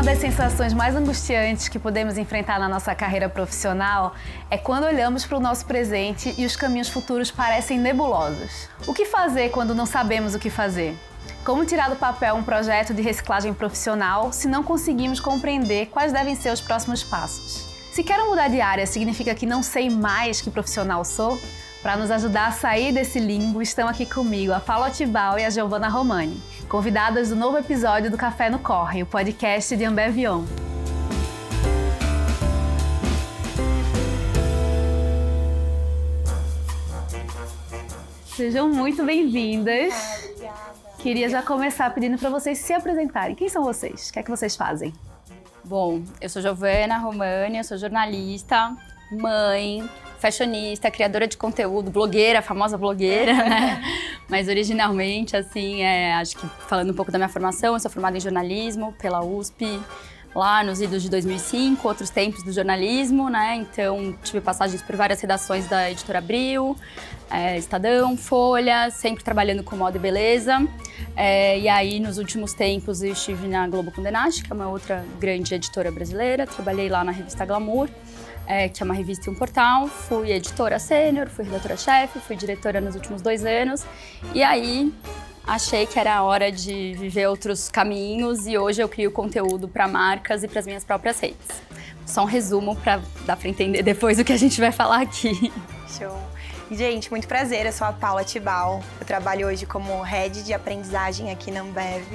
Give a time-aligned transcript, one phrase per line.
[0.00, 4.14] Uma das sensações mais angustiantes que podemos enfrentar na nossa carreira profissional
[4.50, 8.66] é quando olhamos para o nosso presente e os caminhos futuros parecem nebulosos.
[8.86, 10.96] O que fazer quando não sabemos o que fazer?
[11.44, 16.34] Como tirar do papel um projeto de reciclagem profissional se não conseguimos compreender quais devem
[16.34, 17.66] ser os próximos passos?
[17.92, 21.38] Se quero mudar de área significa que não sei mais que profissional sou?
[21.82, 24.90] Para nos ajudar a sair desse limbo, estão aqui comigo a Paula
[25.38, 26.40] e a Giovanna Romani,
[26.70, 30.44] convidadas do novo episódio do Café no Corre, o podcast de Ambevion.
[38.36, 39.92] Sejam muito bem-vindas.
[41.00, 43.34] Queria já começar pedindo para vocês se apresentarem.
[43.34, 44.08] Quem são vocês?
[44.08, 44.94] O que é que vocês fazem?
[45.64, 48.76] Bom, eu sou Giovana Romani, eu sou jornalista,
[49.10, 53.82] mãe, fashionista, criadora de conteúdo, blogueira, famosa blogueira, né?
[54.28, 58.16] Mas originalmente, assim, é, acho que falando um pouco da minha formação, eu sou formada
[58.16, 59.80] em jornalismo pela USP,
[60.34, 63.56] lá nos idos de 2005, outros tempos do jornalismo, né?
[63.56, 66.76] Então, tive passagens por várias redações da Editora Abril,
[67.30, 70.66] é, Estadão, Folha, sempre trabalhando com moda e beleza.
[71.16, 75.04] É, e aí, nos últimos tempos, eu estive na Globo Condenast, que é uma outra
[75.18, 76.46] grande editora brasileira.
[76.46, 77.88] Trabalhei lá na revista Glamour
[78.50, 79.86] é, que é uma revista e um portal.
[79.86, 83.86] Fui editora sênior, fui redatora-chefe, fui diretora nos últimos dois anos.
[84.34, 84.92] E aí
[85.50, 89.88] achei que era a hora de viver outros caminhos e hoje eu crio conteúdo para
[89.88, 91.48] marcas e para as minhas próprias redes.
[92.06, 95.52] Só um resumo para dar para entender depois o que a gente vai falar aqui.
[95.98, 96.16] Show.
[96.70, 97.66] Gente, muito prazer.
[97.66, 98.80] Eu sou a Paula Tibal.
[99.00, 102.06] Eu trabalho hoje como head de aprendizagem aqui na Ambev.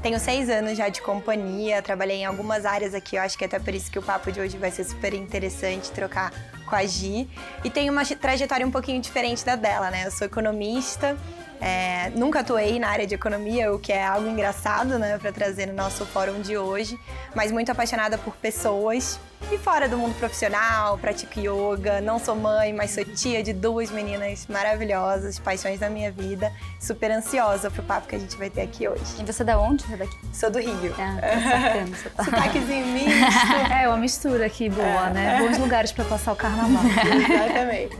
[0.00, 3.46] Tenho seis anos já de companhia, trabalhei em algumas áreas aqui, eu acho que é
[3.46, 6.30] até por isso que o papo de hoje vai ser super interessante trocar
[6.66, 7.26] com a Gi.
[7.64, 10.06] E tenho uma trajetória um pouquinho diferente da dela, né?
[10.06, 11.16] Eu sou economista,
[11.64, 15.64] é, nunca atuei na área de economia, o que é algo engraçado, né, para trazer
[15.64, 17.00] no nosso fórum de hoje,
[17.34, 19.18] mas muito apaixonada por pessoas
[19.50, 23.90] e fora do mundo profissional, pratico yoga, não sou mãe, mas sou tia de duas
[23.90, 28.60] meninas maravilhosas, paixões da minha vida, super ansiosa pro papo que a gente vai ter
[28.60, 29.02] aqui hoje.
[29.18, 29.84] E você é da onde?
[29.84, 30.16] Você é daqui?
[30.34, 30.94] Sou do Rio.
[30.98, 32.24] Ah, tá tá.
[32.24, 33.72] Sotaquezinho misto.
[33.72, 35.12] É, uma mistura aqui boa, é.
[35.14, 35.38] né?
[35.38, 36.84] Bons lugares para passar o carnaval.
[36.84, 37.98] Exatamente.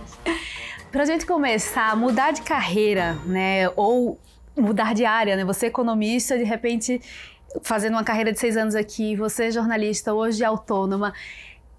[0.95, 4.17] Para a gente começar a mudar de carreira, né, ou
[4.57, 5.45] mudar de área, né?
[5.45, 7.03] Você é economista, de repente
[7.65, 11.13] fazendo uma carreira de seis anos aqui, você é jornalista, hoje é autônoma,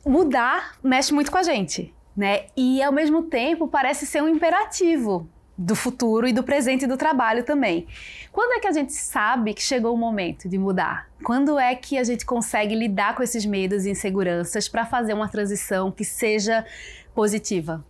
[0.05, 2.47] mudar mexe muito com a gente, né?
[2.57, 7.43] E ao mesmo tempo parece ser um imperativo do futuro e do presente do trabalho
[7.45, 7.87] também.
[8.33, 11.07] Quando é que a gente sabe que chegou o momento de mudar?
[11.23, 15.29] Quando é que a gente consegue lidar com esses medos e inseguranças para fazer uma
[15.29, 16.65] transição que seja
[17.13, 17.81] positiva?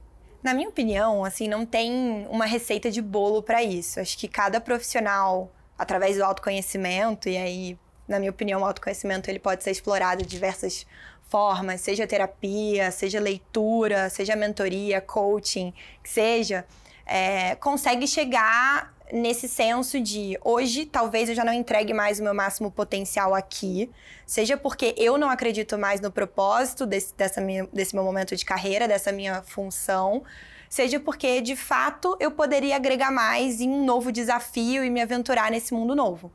[0.46, 4.00] Na minha opinião, assim, não tem uma receita de bolo para isso.
[4.00, 9.40] Acho que cada profissional, através do autoconhecimento, e aí, na minha opinião, o autoconhecimento ele
[9.40, 10.86] pode ser explorado de diversas
[11.24, 15.74] formas, seja terapia, seja leitura, seja mentoria, coaching,
[16.04, 16.64] que seja,
[17.08, 22.34] é, consegue chegar nesse senso de hoje talvez eu já não entregue mais o meu
[22.34, 23.90] máximo potencial aqui,
[24.26, 28.44] seja porque eu não acredito mais no propósito desse, dessa minha, desse meu momento de
[28.44, 30.24] carreira, dessa minha função,
[30.70, 35.52] seja porque de fato eu poderia agregar mais em um novo desafio e me aventurar
[35.52, 36.32] nesse mundo novo.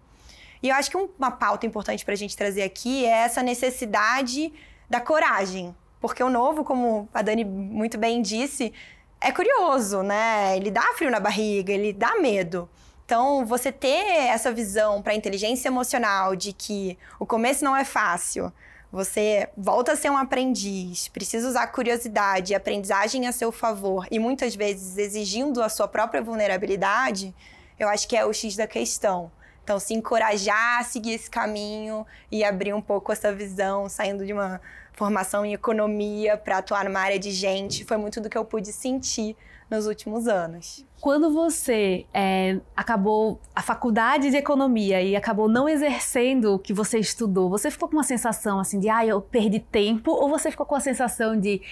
[0.62, 4.52] E eu acho que uma pauta importante para a gente trazer aqui é essa necessidade
[4.88, 8.72] da coragem, porque o novo, como a Dani muito bem disse,
[9.20, 10.56] é curioso, né?
[10.56, 12.68] Ele dá frio na barriga, ele dá medo.
[13.04, 17.84] Então, você ter essa visão para a inteligência emocional de que o começo não é
[17.84, 18.52] fácil,
[18.92, 24.18] você volta a ser um aprendiz, precisa usar curiosidade e aprendizagem a seu favor e
[24.18, 27.34] muitas vezes exigindo a sua própria vulnerabilidade,
[27.78, 29.30] eu acho que é o X da questão.
[29.62, 34.32] Então, se encorajar a seguir esse caminho e abrir um pouco essa visão, saindo de
[34.32, 34.60] uma
[35.00, 38.70] formação em economia para atuar numa área de gente, foi muito do que eu pude
[38.70, 39.34] sentir
[39.70, 40.84] nos últimos anos.
[41.00, 46.98] Quando você é, acabou a faculdade de economia e acabou não exercendo o que você
[46.98, 50.10] estudou, você ficou com uma sensação assim de, ah, eu perdi tempo?
[50.10, 51.62] Ou você ficou com a sensação de,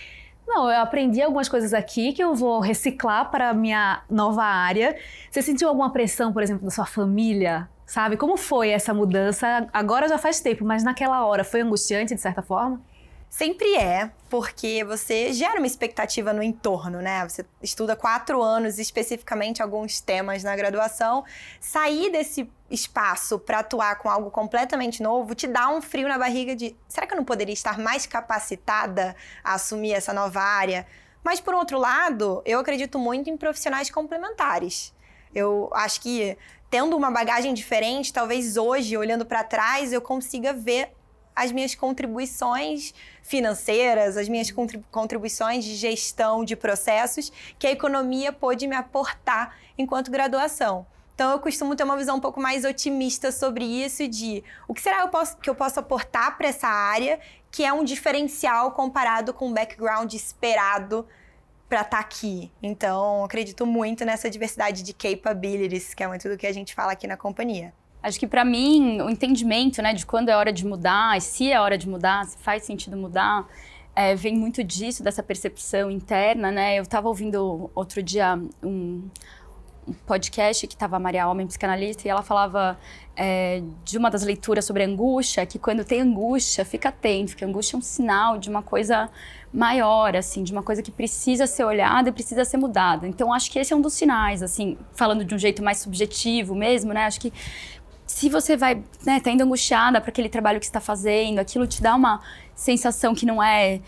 [0.47, 4.97] não, eu aprendi algumas coisas aqui que eu vou reciclar para a minha nova área?
[5.31, 8.19] Você sentiu alguma pressão, por exemplo, da sua família sabe?
[8.19, 9.67] Como foi essa mudança?
[9.73, 12.79] Agora já faz tempo, mas naquela hora foi angustiante de certa forma?
[13.31, 17.29] Sempre é, porque você gera uma expectativa no entorno, né?
[17.29, 21.25] Você estuda quatro anos, especificamente alguns temas na graduação.
[21.61, 26.57] Sair desse espaço para atuar com algo completamente novo te dá um frio na barriga
[26.57, 29.15] de será que eu não poderia estar mais capacitada
[29.45, 30.87] a assumir essa nova área?
[31.23, 34.95] Mas, por outro lado, eu acredito muito em profissionais complementares.
[35.35, 36.37] Eu acho que,
[36.71, 40.93] tendo uma bagagem diferente, talvez hoje, olhando para trás, eu consiga ver
[41.39, 42.93] as minhas contribuições
[43.23, 44.53] financeiras, as minhas
[44.91, 50.85] contribuições de gestão de processos que a economia pôde me aportar enquanto graduação.
[51.15, 54.81] Então eu costumo ter uma visão um pouco mais otimista sobre isso de o que
[54.81, 57.21] será eu posso, que eu posso aportar para essa área
[57.51, 61.07] que é um diferencial comparado com o background esperado
[61.69, 62.51] para estar tá aqui.
[62.63, 66.93] Então, acredito muito nessa diversidade de capabilities, que é muito do que a gente fala
[66.93, 67.73] aqui na companhia.
[68.03, 71.61] Acho que para mim, o entendimento né, de quando é hora de mudar, se é
[71.61, 73.47] hora de mudar, se faz sentido mudar,
[73.95, 76.51] é, vem muito disso, dessa percepção interna.
[76.53, 76.79] Né?
[76.79, 79.03] Eu estava ouvindo outro dia um,
[80.07, 82.79] podcast que estava a Maria Homem, psicanalista, e ela falava
[83.17, 87.77] é, de uma das leituras sobre angústia, que quando tem angústia, fica atento, que angústia
[87.77, 89.11] é um sinal de uma coisa
[89.53, 93.09] maior, assim, de uma coisa que precisa ser olhada e precisa ser mudada.
[93.09, 96.55] Então, acho que esse é um dos sinais, assim, falando de um jeito mais subjetivo
[96.55, 97.07] mesmo, né?
[97.07, 97.33] Acho que
[98.19, 101.81] se você vai, né, tá indo angustiada para aquele trabalho que está fazendo, aquilo te
[101.81, 102.21] dá uma
[102.53, 103.81] sensação que não é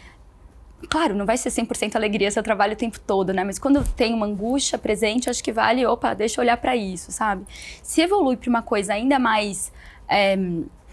[0.89, 3.45] Claro, não vai ser 100% alegria seu trabalho o tempo todo, né?
[3.45, 7.13] Mas quando tem uma angústia presente, acho que vale, opa, deixa eu olhar para isso,
[7.13, 7.45] sabe?
[7.83, 9.71] Se evolui para uma coisa ainda mais
[10.09, 10.39] é,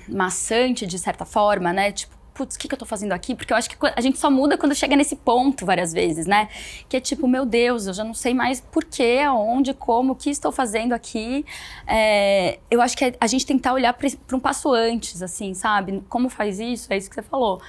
[0.09, 1.93] maçante, de certa forma, né?
[1.93, 3.33] Tipo, putz, o que, que eu tô fazendo aqui?
[3.33, 6.47] Porque eu acho que a gente só muda quando chega nesse ponto várias vezes, né?
[6.87, 10.15] Que é tipo, meu Deus, eu já não sei mais por quê, aonde, como, o
[10.15, 11.43] que estou fazendo aqui.
[11.87, 16.03] É, eu acho que a gente tentar olhar para um passo antes, assim, sabe?
[16.07, 16.93] Como faz isso?
[16.93, 17.59] É isso que você falou.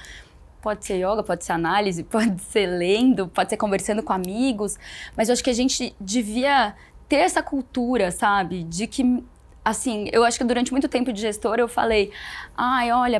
[0.61, 4.77] Pode ser yoga, pode ser análise, pode ser lendo, pode ser conversando com amigos,
[5.17, 6.75] mas eu acho que a gente devia
[7.07, 8.63] ter essa cultura, sabe?
[8.63, 9.23] De que,
[9.65, 12.11] assim, eu acho que durante muito tempo de gestora eu falei,
[12.55, 13.19] ai, olha,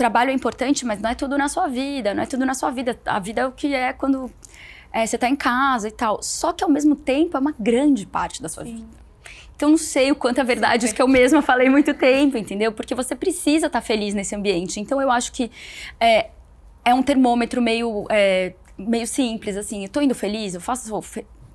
[0.00, 2.70] trabalho é importante, mas não é tudo na sua vida, não é tudo na sua
[2.70, 2.98] vida.
[3.04, 4.30] A vida é o que é quando
[4.90, 6.22] é, você está em casa e tal.
[6.22, 8.76] Só que ao mesmo tempo é uma grande parte da sua Sim.
[8.76, 9.00] vida.
[9.54, 12.72] Então, não sei o quanto é verdade isso que eu mesma falei muito tempo, entendeu?
[12.72, 14.80] Porque você precisa estar tá feliz nesse ambiente.
[14.80, 15.50] Então, eu acho que
[16.00, 16.30] é,
[16.82, 19.82] é um termômetro meio, é, meio simples, assim.
[19.82, 20.90] Eu tô indo feliz, eu faço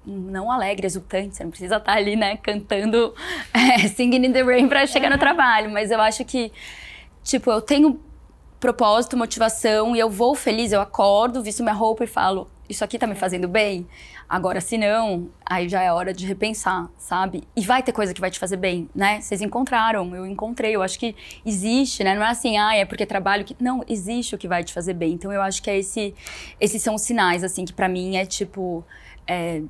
[0.06, 3.16] não alegre, exultante, você não precisa estar ali, né, cantando
[3.52, 5.72] é, Singing in the Rain pra chegar no trabalho.
[5.72, 6.52] Mas eu acho que,
[7.24, 8.00] tipo, eu tenho
[8.66, 12.98] propósito, motivação e eu vou feliz, eu acordo, visto minha roupa e falo, isso aqui
[12.98, 13.88] tá me fazendo bem?
[14.28, 17.44] Agora, se não, aí já é hora de repensar, sabe?
[17.56, 19.22] E vai ter coisa que vai te fazer bem, né?
[19.22, 20.76] Vocês encontraram, eu encontrei.
[20.76, 21.16] Eu acho que
[21.46, 22.16] existe, né?
[22.16, 23.56] Não é assim, ah, é porque trabalho que.
[23.60, 25.14] Não, existe o que vai te fazer bem.
[25.14, 26.16] Então, eu acho que é esse,
[26.60, 28.84] esses são os sinais, assim, que para mim é tipo.
[29.28, 29.62] É,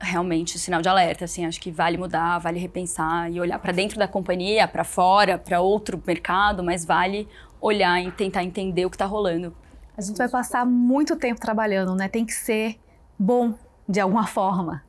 [0.00, 3.98] realmente sinal de alerta, assim, acho que vale mudar, vale repensar e olhar para dentro
[3.98, 7.26] da companhia, para fora, para outro mercado, mas vale
[7.64, 9.56] olhar e tentar entender o que está rolando.
[9.96, 12.08] A gente vai passar muito tempo trabalhando, né?
[12.08, 12.76] Tem que ser
[13.18, 13.54] bom
[13.88, 14.82] de alguma forma.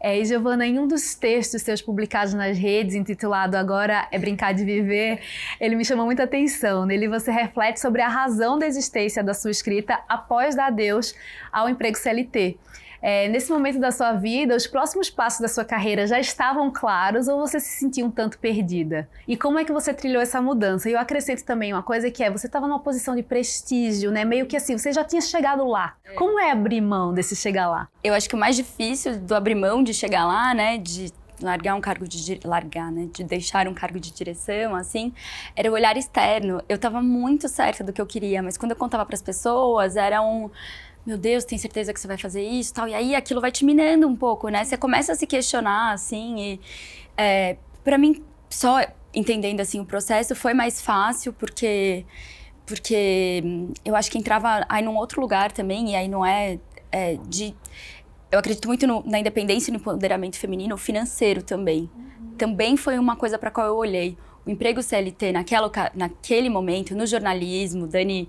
[0.00, 4.54] É, e Giovana, em um dos textos seus publicados nas redes, intitulado Agora é Brincar
[4.54, 5.20] de Viver,
[5.60, 6.86] ele me chamou muita atenção.
[6.86, 11.14] Nele você reflete sobre a razão da existência da sua escrita após dar adeus
[11.52, 12.56] ao emprego CLT.
[13.02, 17.26] É, nesse momento da sua vida, os próximos passos da sua carreira já estavam claros
[17.26, 19.08] ou você se sentia um tanto perdida?
[19.26, 20.88] E como é que você trilhou essa mudança?
[20.88, 24.24] E eu acrescento também uma coisa que é, você estava numa posição de prestígio, né?
[24.24, 25.96] Meio que assim, você já tinha chegado lá.
[26.04, 26.14] É.
[26.14, 27.88] Como é abrir mão desse chegar lá?
[28.04, 31.12] Eu acho que o mais difícil do abrir mão de chegar lá, né, de
[31.42, 35.12] largar um cargo de largar, né, de deixar um cargo de direção, assim,
[35.56, 36.62] era o olhar externo.
[36.68, 39.96] Eu estava muito certa do que eu queria, mas quando eu contava para as pessoas,
[39.96, 40.48] era um
[41.04, 42.88] meu Deus, tem certeza que você vai fazer isso tal?
[42.88, 44.64] E aí aquilo vai te minando um pouco, né?
[44.64, 46.60] Você começa a se questionar, assim, e
[47.16, 48.78] é, para mim, só
[49.14, 52.04] entendendo, assim, o processo foi mais fácil, porque,
[52.64, 53.42] porque
[53.84, 56.58] eu acho que entrava aí num outro lugar também, e aí não é,
[56.90, 57.54] é de...
[58.30, 61.90] Eu acredito muito no, na independência e no empoderamento feminino financeiro também.
[61.94, 62.36] Uhum.
[62.38, 67.06] Também foi uma coisa para qual eu olhei o emprego CLT naquela, naquele momento, no
[67.06, 68.28] jornalismo, Dani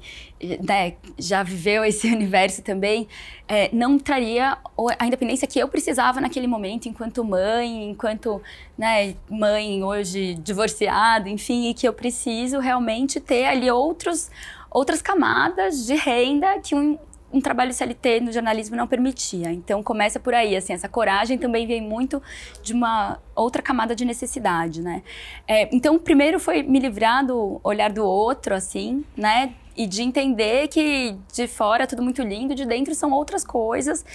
[0.62, 3.08] né, já viveu esse universo também,
[3.48, 4.58] é, não traria
[5.00, 8.42] a independência que eu precisava naquele momento, enquanto mãe, enquanto
[8.78, 14.30] né, mãe hoje divorciada, enfim, e que eu preciso realmente ter ali outros,
[14.70, 16.98] outras camadas de renda que um,
[17.34, 19.52] um trabalho CLT no jornalismo não permitia.
[19.52, 22.22] Então começa por aí, assim, essa coragem também vem muito
[22.62, 25.02] de uma outra camada de necessidade, né?
[25.48, 29.54] É, então, primeiro foi me livrar do olhar do outro, assim, né?
[29.76, 34.06] E de entender que de fora é tudo muito lindo, de dentro são outras coisas.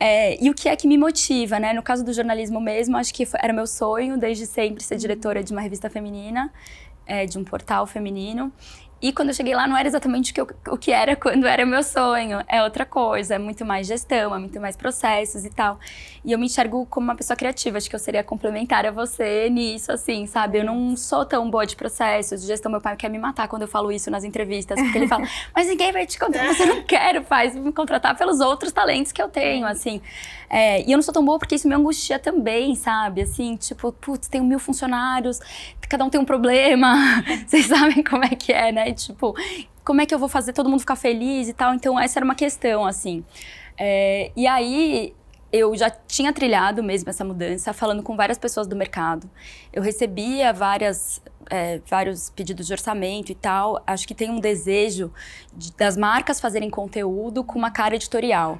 [0.00, 1.74] É, e o que é que me motiva, né?
[1.74, 5.44] No caso do jornalismo mesmo, acho que foi, era meu sonho desde sempre ser diretora
[5.44, 6.50] de uma revista feminina,
[7.06, 8.50] é, de um portal feminino.
[9.02, 11.44] E quando eu cheguei lá, não era exatamente o que, eu, o que era quando
[11.44, 12.38] era meu sonho.
[12.46, 15.78] É outra coisa, é muito mais gestão, é muito mais processos e tal.
[16.24, 17.78] E eu me enxergo como uma pessoa criativa.
[17.78, 20.58] Acho que eu seria complementar a você nisso, assim, sabe?
[20.58, 22.70] Eu não sou tão boa de processos, de gestão.
[22.70, 24.80] Meu pai quer me matar quando eu falo isso nas entrevistas.
[24.80, 26.54] Porque ele fala, mas ninguém vai te contratar.
[26.54, 30.00] Você não quer, faz me contratar pelos outros talentos que eu tenho, assim.
[30.48, 33.22] É, e eu não sou tão boa porque isso me angustia também, sabe?
[33.22, 35.40] Assim, tipo, putz, tenho mil funcionários,
[35.88, 36.94] cada um tem um problema.
[37.46, 38.92] Vocês sabem como é que é, né?
[38.92, 39.34] Tipo,
[39.84, 41.74] como é que eu vou fazer todo mundo ficar feliz e tal?
[41.74, 43.24] Então, essa era uma questão, assim.
[43.76, 45.14] É, e aí,
[45.52, 49.28] eu já tinha trilhado mesmo essa mudança, falando com várias pessoas do mercado.
[49.70, 53.82] Eu recebia várias, é, vários pedidos de orçamento e tal.
[53.86, 55.12] Acho que tem um desejo
[55.52, 58.58] de, das marcas fazerem conteúdo com uma cara editorial.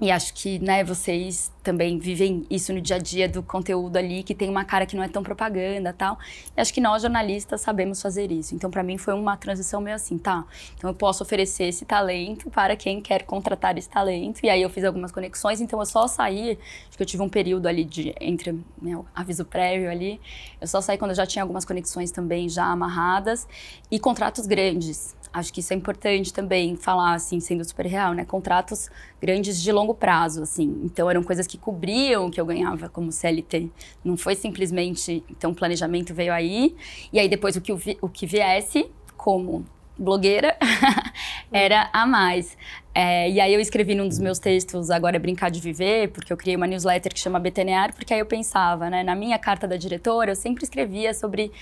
[0.00, 4.22] E acho que, né, vocês também vivem isso no dia a dia do conteúdo ali,
[4.22, 6.16] que tem uma cara que não é tão propaganda tal.
[6.56, 8.54] E acho que nós, jornalistas, sabemos fazer isso.
[8.54, 10.44] Então, para mim, foi uma transição meio assim, tá?
[10.76, 14.38] Então, eu posso oferecer esse talento para quem quer contratar esse talento.
[14.44, 15.60] E aí, eu fiz algumas conexões.
[15.60, 16.56] Então, eu só saí,
[16.88, 20.20] acho que eu tive um período ali de, entre né, aviso prévio ali.
[20.60, 23.48] Eu só saí quando eu já tinha algumas conexões também já amarradas.
[23.90, 25.17] E contratos grandes.
[25.32, 28.24] Acho que isso é importante também falar, assim, sendo super real, né?
[28.24, 30.80] Contratos grandes de longo prazo, assim.
[30.84, 33.70] Então, eram coisas que cobriam o que eu ganhava como CLT.
[34.04, 36.74] Não foi simplesmente, então, o planejamento veio aí,
[37.12, 39.64] e aí depois o que, o que viesse como
[39.98, 40.56] blogueira
[41.52, 42.56] era a mais.
[42.94, 46.32] É, e aí eu escrevi num dos meus textos, agora é Brincar de Viver, porque
[46.32, 49.68] eu criei uma newsletter que chama BTNR, porque aí eu pensava, né, na minha carta
[49.68, 51.52] da diretora, eu sempre escrevia sobre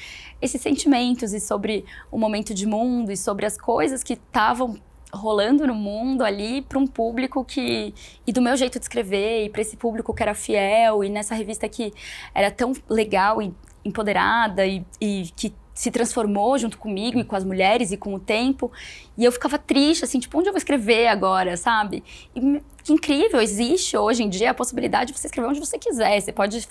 [0.41, 4.79] esses sentimentos e sobre o momento de mundo e sobre as coisas que estavam
[5.13, 7.95] rolando no mundo ali para um público que
[8.27, 11.35] e do meu jeito de escrever e para esse público que era fiel e nessa
[11.35, 11.93] revista que
[12.35, 17.45] era tão legal e empoderada e, e que se transformou junto comigo e com as
[17.45, 18.73] mulheres e com o tempo.
[19.17, 22.03] E eu ficava triste, assim, tipo, onde eu vou escrever agora, sabe?
[22.35, 26.19] E que incrível, existe hoje em dia a possibilidade de você escrever onde você quiser.
[26.19, 26.67] Você pode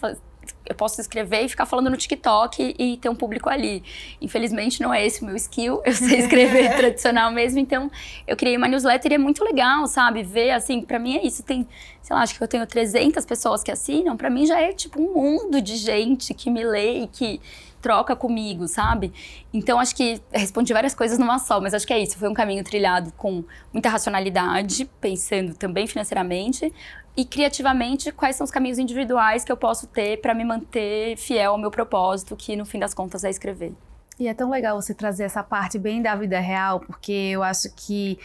[0.66, 3.84] eu posso escrever e ficar falando no TikTok e ter um público ali.
[4.22, 7.92] Infelizmente não é esse o meu skill, eu sei escrever tradicional mesmo, então
[8.28, 10.24] eu criei uma newsletter e é muito legal, sabe?
[10.24, 11.68] Ver assim, para mim é isso, tem,
[12.02, 15.00] sei lá, acho que eu tenho 300 pessoas que assinam, para mim já é tipo
[15.02, 17.40] um mundo de gente que me lê e que
[17.86, 19.14] troca comigo, sabe?
[19.54, 22.18] Então acho que respondi várias coisas numa só, mas acho que é isso.
[22.18, 26.74] Foi um caminho trilhado com muita racionalidade, pensando também financeiramente
[27.16, 31.52] e criativamente quais são os caminhos individuais que eu posso ter para me manter fiel
[31.52, 33.72] ao meu propósito, que no fim das contas é escrever.
[34.20, 37.72] E é tão legal você trazer essa parte bem da vida real, porque eu acho
[37.76, 38.18] que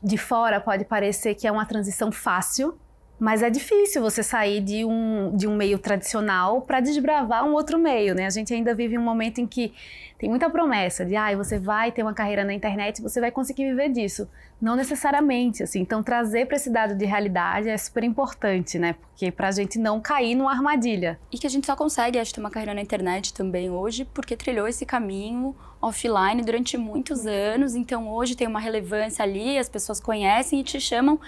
[0.00, 2.78] de fora pode parecer que é uma transição fácil,
[3.20, 7.78] mas é difícil você sair de um, de um meio tradicional para desbravar um outro
[7.78, 8.24] meio, né?
[8.24, 9.74] A gente ainda vive um momento em que
[10.20, 13.64] tem muita promessa de, ah, você vai ter uma carreira na internet, você vai conseguir
[13.64, 14.28] viver disso.
[14.60, 15.80] Não necessariamente, assim.
[15.80, 18.94] Então, trazer para esse dado de realidade é super importante, né?
[18.94, 21.18] Porque para a gente não cair numa armadilha.
[21.32, 24.36] E que a gente só consegue, acho, ter uma carreira na internet também hoje, porque
[24.36, 27.74] trilhou esse caminho offline durante muitos anos.
[27.74, 31.18] Então, hoje tem uma relevância ali, as pessoas conhecem e te chamam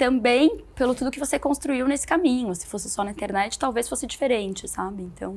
[0.00, 2.54] também pelo tudo que você construiu nesse caminho.
[2.54, 5.02] Se fosse só na internet, talvez fosse diferente, sabe?
[5.02, 5.36] Então.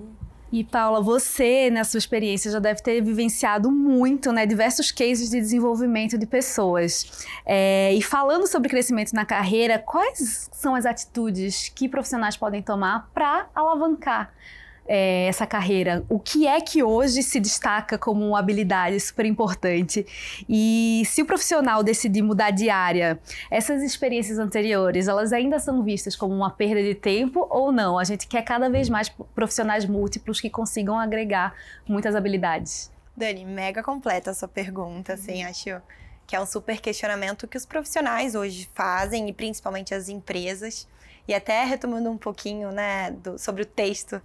[0.54, 5.38] E Paula, você, na sua experiência, já deve ter vivenciado muito, né, diversos cases de
[5.42, 7.28] desenvolvimento de pessoas.
[7.46, 13.10] É, e falando sobre crescimento na carreira, quais são as atitudes que profissionais podem tomar
[13.14, 14.32] para alavancar
[14.88, 16.04] é, essa carreira?
[16.10, 20.06] O que é que hoje se destaca como uma habilidade super importante?
[20.48, 26.16] E se o profissional decidir mudar de área, essas experiências anteriores, elas ainda são vistas
[26.16, 27.98] como uma perda de tempo ou não?
[27.98, 31.54] A gente quer cada vez mais profissionais múltiplos que consigam agregar
[31.88, 32.92] muitas habilidades.
[33.16, 35.50] Dani, mega completa a sua pergunta, assim, uhum.
[35.50, 35.82] acho
[36.26, 40.88] que é um super questionamento que os profissionais hoje fazem e principalmente as empresas.
[41.28, 44.22] E até retomando um pouquinho, né, do, sobre o texto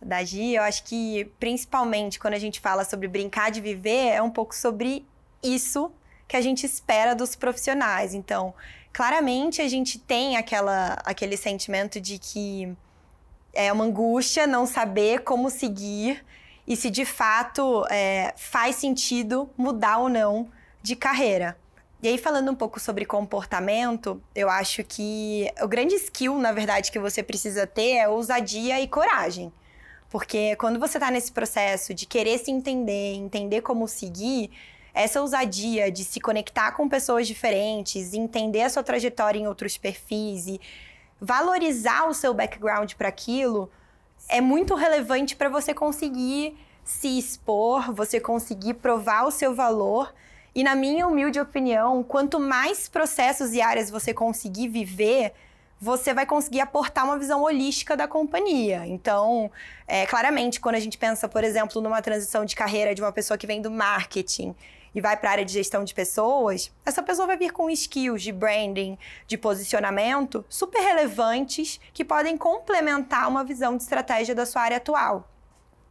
[0.00, 4.22] da Gi, eu acho que principalmente quando a gente fala sobre brincar de viver, é
[4.22, 5.06] um pouco sobre
[5.42, 5.90] isso
[6.26, 8.14] que a gente espera dos profissionais.
[8.14, 8.54] Então,
[8.92, 12.74] claramente a gente tem aquela, aquele sentimento de que
[13.52, 16.24] é uma angústia não saber como seguir
[16.66, 20.50] e se de fato é, faz sentido mudar ou não
[20.82, 21.56] de carreira.
[22.02, 26.92] E aí, falando um pouco sobre comportamento, eu acho que o grande skill, na verdade,
[26.92, 29.50] que você precisa ter é ousadia e coragem.
[30.14, 34.48] Porque quando você está nesse processo de querer se entender, entender como seguir,
[34.94, 40.46] essa ousadia de se conectar com pessoas diferentes, entender a sua trajetória em outros perfis
[40.46, 40.60] e
[41.20, 43.68] valorizar o seu background para aquilo
[44.28, 50.14] é muito relevante para você conseguir se expor, você conseguir provar o seu valor.
[50.54, 55.32] E na minha humilde opinião, quanto mais processos e áreas você conseguir viver,
[55.84, 58.86] você vai conseguir aportar uma visão holística da companhia.
[58.86, 59.50] Então,
[59.86, 63.36] é, claramente, quando a gente pensa, por exemplo, numa transição de carreira de uma pessoa
[63.36, 64.54] que vem do marketing
[64.94, 68.22] e vai para a área de gestão de pessoas, essa pessoa vai vir com skills
[68.22, 74.62] de branding, de posicionamento super relevantes que podem complementar uma visão de estratégia da sua
[74.62, 75.28] área atual.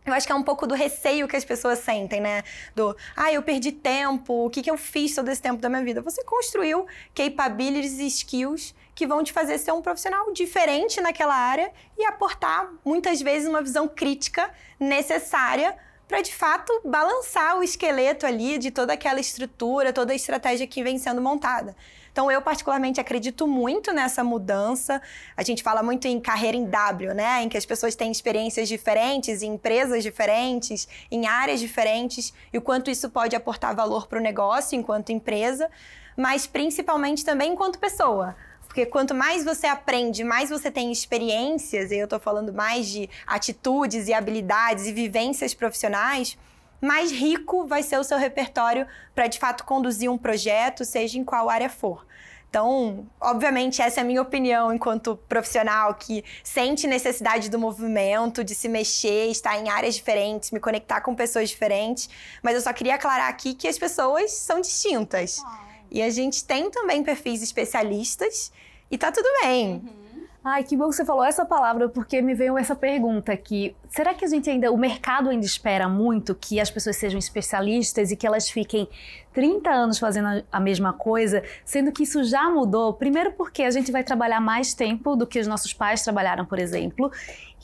[0.06, 2.44] Eu acho que é um pouco do receio que as pessoas sentem, né?
[2.76, 5.84] Do, ah, eu perdi tempo, o que, que eu fiz todo esse tempo da minha
[5.84, 6.02] vida?
[6.02, 11.72] Você construiu capabilities e skills que vão te fazer ser um profissional diferente naquela área
[11.98, 15.76] e aportar, muitas vezes, uma visão crítica necessária
[16.08, 20.84] para, de fato, balançar o esqueleto ali de toda aquela estrutura, toda a estratégia que
[20.84, 21.76] vem sendo montada.
[22.14, 25.02] Então, eu particularmente acredito muito nessa mudança.
[25.36, 27.42] A gente fala muito em carreira em W, né?
[27.42, 32.62] Em que as pessoas têm experiências diferentes, em empresas diferentes, em áreas diferentes, e o
[32.62, 35.72] quanto isso pode aportar valor para o negócio enquanto empresa,
[36.16, 38.36] mas principalmente também enquanto pessoa.
[38.68, 43.10] Porque quanto mais você aprende, mais você tem experiências, e eu estou falando mais de
[43.26, 46.38] atitudes e habilidades e vivências profissionais,
[46.84, 48.86] mais rico vai ser o seu repertório
[49.16, 52.06] para de fato conduzir um projeto, seja em qual área for.
[52.50, 58.54] Então, obviamente, essa é a minha opinião enquanto profissional que sente necessidade do movimento, de
[58.54, 62.08] se mexer, estar em áreas diferentes, me conectar com pessoas diferentes.
[62.44, 65.42] Mas eu só queria aclarar aqui que as pessoas são distintas.
[65.90, 68.52] E a gente tem também perfis especialistas
[68.92, 69.82] e tá tudo bem.
[69.84, 70.03] Uhum.
[70.46, 73.74] Ai, que bom que você falou essa palavra, porque me veio essa pergunta aqui.
[73.88, 78.12] Será que a gente ainda, o mercado ainda espera muito que as pessoas sejam especialistas
[78.12, 78.90] e que elas fiquem
[79.32, 82.92] 30 anos fazendo a mesma coisa, sendo que isso já mudou?
[82.92, 86.60] Primeiro porque a gente vai trabalhar mais tempo do que os nossos pais trabalharam, por
[86.60, 87.10] exemplo,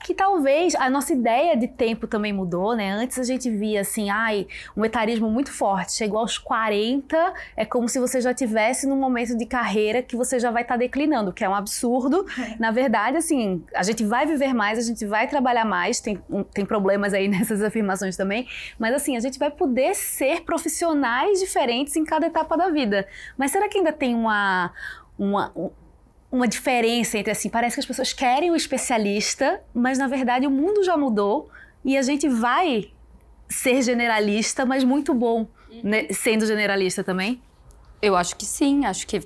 [0.03, 2.91] que talvez a nossa ideia de tempo também mudou, né?
[2.91, 5.93] Antes a gente via assim, ai, um etarismo muito forte.
[5.93, 10.39] Chegou aos 40, é como se você já tivesse num momento de carreira que você
[10.39, 12.25] já vai estar tá declinando, que é um absurdo.
[12.39, 12.55] É.
[12.59, 16.21] Na verdade, assim, a gente vai viver mais, a gente vai trabalhar mais, tem,
[16.53, 21.95] tem problemas aí nessas afirmações também, mas assim, a gente vai poder ser profissionais diferentes
[21.95, 23.07] em cada etapa da vida.
[23.37, 24.71] Mas será que ainda tem uma,
[25.17, 25.51] uma
[26.31, 30.51] uma diferença entre assim, parece que as pessoas querem o especialista, mas na verdade o
[30.51, 31.49] mundo já mudou
[31.83, 32.91] e a gente vai
[33.49, 35.47] ser generalista, mas muito bom
[35.83, 37.41] né, sendo generalista também.
[38.01, 39.21] Eu acho que sim, acho que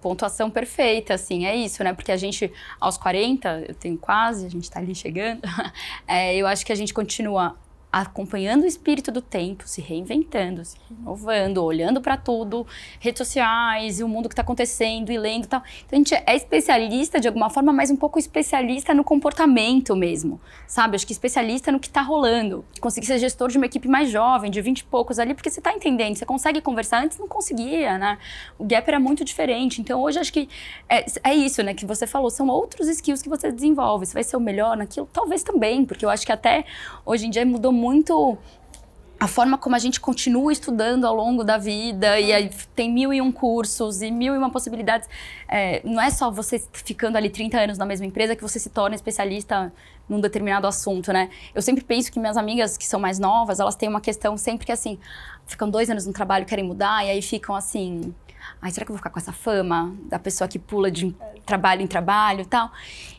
[0.00, 1.94] pontuação perfeita, assim, é isso, né?
[1.94, 5.40] Porque a gente, aos 40, eu tenho quase, a gente tá ali chegando,
[6.06, 7.56] é, eu acho que a gente continua
[8.00, 12.66] acompanhando o espírito do tempo, se reinventando, se renovando, olhando para tudo,
[12.98, 15.62] redes sociais e o mundo que está acontecendo e lendo tal.
[15.86, 20.40] Então a gente é especialista de alguma forma, mas um pouco especialista no comportamento mesmo,
[20.66, 20.96] sabe?
[20.96, 22.64] Acho que especialista no que está rolando.
[22.80, 25.60] Conseguir ser gestor de uma equipe mais jovem, de 20 e poucos ali, porque você
[25.60, 27.04] está entendendo, você consegue conversar.
[27.04, 28.18] Antes não conseguia, né?
[28.58, 29.80] O gap era muito diferente.
[29.80, 30.48] Então hoje acho que
[30.88, 31.74] é, é isso, né?
[31.74, 34.04] Que você falou, são outros skills que você desenvolve.
[34.04, 35.08] Você vai ser o melhor naquilo?
[35.12, 36.64] Talvez também, porque eu acho que até
[37.06, 38.38] hoje em dia mudou muito muito
[39.20, 43.12] a forma como a gente continua estudando ao longo da vida e aí tem mil
[43.12, 45.08] e um cursos e mil e uma possibilidades.
[45.46, 48.70] É, não é só você ficando ali 30 anos na mesma empresa que você se
[48.70, 49.72] torna especialista
[50.08, 51.30] num determinado assunto, né?
[51.54, 54.66] Eu sempre penso que minhas amigas que são mais novas, elas têm uma questão sempre
[54.66, 54.98] que assim,
[55.46, 58.14] ficam dois anos no trabalho, querem mudar e aí ficam assim,
[58.60, 61.14] ai, será que eu vou ficar com essa fama da pessoa que pula de
[61.46, 62.70] trabalho em trabalho e tal?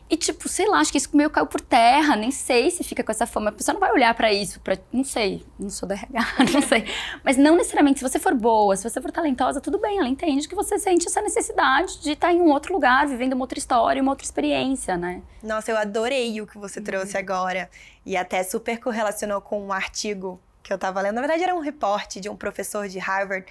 [0.08, 3.02] E, tipo, sei lá, acho que isso meio caiu por terra, nem sei se fica
[3.02, 3.50] com essa fama.
[3.50, 6.62] A pessoa não vai olhar para isso, pra, não sei, não sou da RH, não
[6.62, 6.84] sei.
[7.24, 10.46] Mas não necessariamente, se você for boa, se você for talentosa, tudo bem, ela entende
[10.46, 14.00] que você sente essa necessidade de estar em um outro lugar, vivendo uma outra história,
[14.00, 15.22] uma outra experiência, né?
[15.42, 17.22] Nossa, eu adorei o que você trouxe uhum.
[17.22, 17.68] agora.
[18.04, 21.14] E até super correlacionou com um artigo que eu tava lendo.
[21.14, 23.46] Na verdade, era um reporte de um professor de Harvard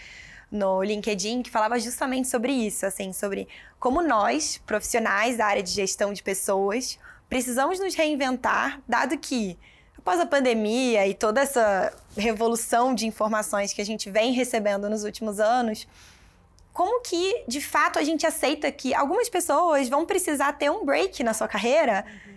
[0.51, 3.47] no LinkedIn que falava justamente sobre isso, assim, sobre
[3.79, 9.57] como nós, profissionais da área de gestão de pessoas, precisamos nos reinventar, dado que
[9.97, 15.03] após a pandemia e toda essa revolução de informações que a gente vem recebendo nos
[15.03, 15.87] últimos anos,
[16.71, 21.23] como que de fato a gente aceita que algumas pessoas vão precisar ter um break
[21.23, 22.05] na sua carreira?
[22.27, 22.34] Uhum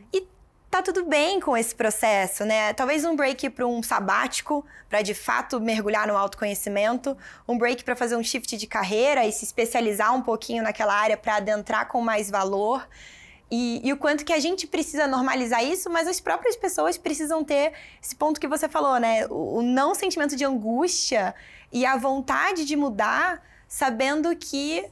[0.70, 2.72] tá tudo bem com esse processo, né?
[2.74, 7.16] Talvez um break para um sabático, para de fato mergulhar no autoconhecimento,
[7.48, 11.16] um break para fazer um shift de carreira e se especializar um pouquinho naquela área
[11.16, 12.87] para adentrar com mais valor.
[13.50, 17.42] E, e, o quanto que a gente precisa normalizar isso, mas as próprias pessoas precisam
[17.42, 19.26] ter esse ponto que você falou, né?
[19.28, 21.35] O, o não sentimento de angústia
[21.72, 24.85] e a vontade de mudar, sabendo que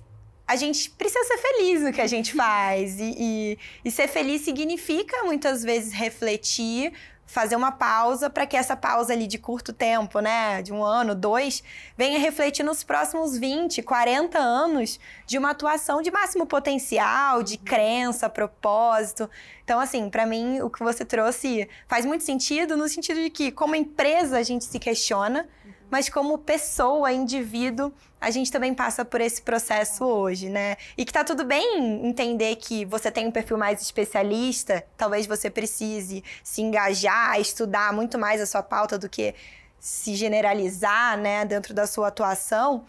[0.47, 3.01] a gente precisa ser feliz no que a gente faz.
[3.01, 6.93] E, e, e, ser feliz significa, muitas vezes, refletir
[7.27, 11.15] fazer uma pausa para que essa pausa ali de curto tempo, né, de um ano,
[11.15, 11.63] dois,
[11.97, 18.31] venha refletir nos próximos 20, 40 anos de uma atuação de máximo potencial, de crença,
[18.31, 19.29] propósito.
[19.65, 23.51] Então, assim, para mim, o que você trouxe faz muito sentido no sentido de que,
[23.51, 25.49] como empresa, a gente se questiona,
[25.91, 30.77] mas como pessoa, indivíduo, a gente também passa por esse processo hoje, né?
[30.97, 35.49] E que tá tudo bem entender que você tem um perfil mais especialista, talvez você
[35.49, 39.35] precise se engajar, estudar muito mais a sua pauta do que
[39.79, 42.85] se generalizar, né, dentro da sua atuação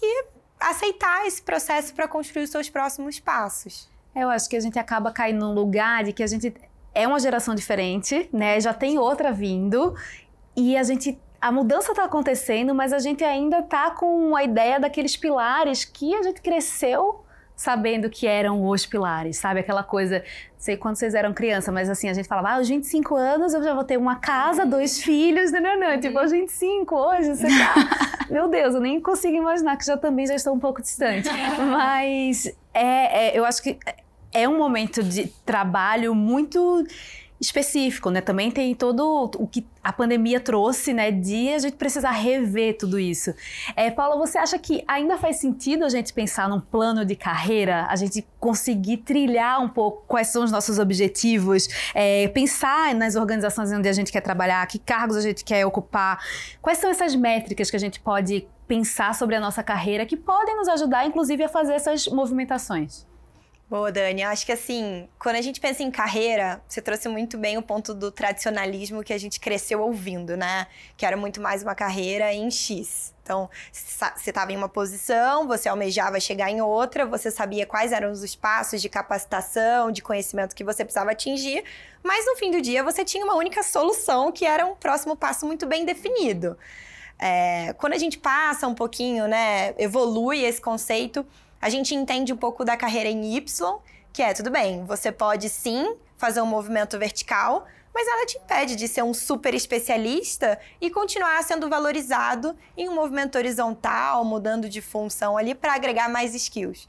[0.00, 0.24] e
[0.58, 3.88] aceitar esse processo para construir os seus próximos passos.
[4.14, 6.52] Eu acho que a gente acaba caindo num lugar de que a gente
[6.94, 8.60] é uma geração diferente, né?
[8.60, 9.94] Já tem outra vindo
[10.56, 14.78] e a gente a mudança está acontecendo, mas a gente ainda está com a ideia
[14.78, 17.24] daqueles pilares que a gente cresceu
[17.56, 19.58] sabendo que eram os pilares, sabe?
[19.58, 20.22] Aquela coisa,
[20.56, 23.62] sei quando vocês eram criança, mas assim, a gente falava, ah, aos 25 anos eu
[23.62, 26.00] já vou ter uma casa, dois filhos, não, não, não.
[26.00, 27.74] Tipo, aos 25 hoje você tá...
[28.30, 31.28] Meu Deus, eu nem consigo imaginar que já também já estou um pouco distante.
[31.58, 33.78] Mas é, é eu acho que
[34.32, 36.86] é um momento de trabalho muito
[37.42, 38.20] específico, né?
[38.20, 41.10] Também tem todo o que a pandemia trouxe, né?
[41.10, 43.34] De a gente precisar rever tudo isso.
[43.74, 47.86] É, Paula, você acha que ainda faz sentido a gente pensar num plano de carreira,
[47.88, 53.72] a gente conseguir trilhar um pouco quais são os nossos objetivos, é, pensar nas organizações
[53.72, 56.24] onde a gente quer trabalhar, que cargos a gente quer ocupar,
[56.60, 60.56] quais são essas métricas que a gente pode pensar sobre a nossa carreira que podem
[60.56, 63.04] nos ajudar, inclusive, a fazer essas movimentações?
[63.72, 64.22] Boa, Dani.
[64.22, 67.94] Acho que assim, quando a gente pensa em carreira, você trouxe muito bem o ponto
[67.94, 70.66] do tradicionalismo que a gente cresceu ouvindo, né?
[70.94, 73.14] Que era muito mais uma carreira em X.
[73.22, 78.12] Então, você estava em uma posição, você almejava chegar em outra, você sabia quais eram
[78.12, 81.64] os passos de capacitação, de conhecimento que você precisava atingir,
[82.02, 85.46] mas no fim do dia você tinha uma única solução que era um próximo passo
[85.46, 86.58] muito bem definido.
[87.18, 91.24] É, quando a gente passa um pouquinho, né, evolui esse conceito,
[91.62, 93.80] a gente entende um pouco da carreira em Y,
[94.12, 98.74] que é tudo bem, você pode sim fazer um movimento vertical, mas ela te impede
[98.74, 104.80] de ser um super especialista e continuar sendo valorizado em um movimento horizontal, mudando de
[104.80, 106.88] função ali para agregar mais skills.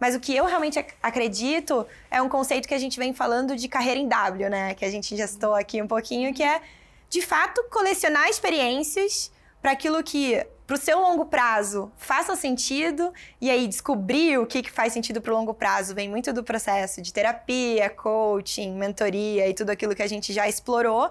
[0.00, 3.68] Mas o que eu realmente acredito é um conceito que a gente vem falando de
[3.68, 4.74] carreira em W, né?
[4.74, 6.62] Que a gente já citou aqui um pouquinho, que é
[7.10, 9.30] de fato colecionar experiências
[9.64, 14.62] para aquilo que para o seu longo prazo faça sentido e aí descobrir o que,
[14.62, 19.48] que faz sentido para o longo prazo vem muito do processo de terapia, coaching, mentoria
[19.48, 21.10] e tudo aquilo que a gente já explorou,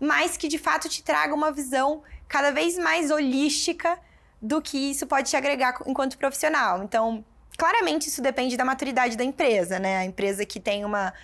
[0.00, 3.96] mas que de fato te traga uma visão cada vez mais holística
[4.42, 6.82] do que isso pode te agregar enquanto profissional.
[6.82, 7.24] Então,
[7.56, 9.98] claramente isso depende da maturidade da empresa, né?
[9.98, 11.14] A empresa que tem uma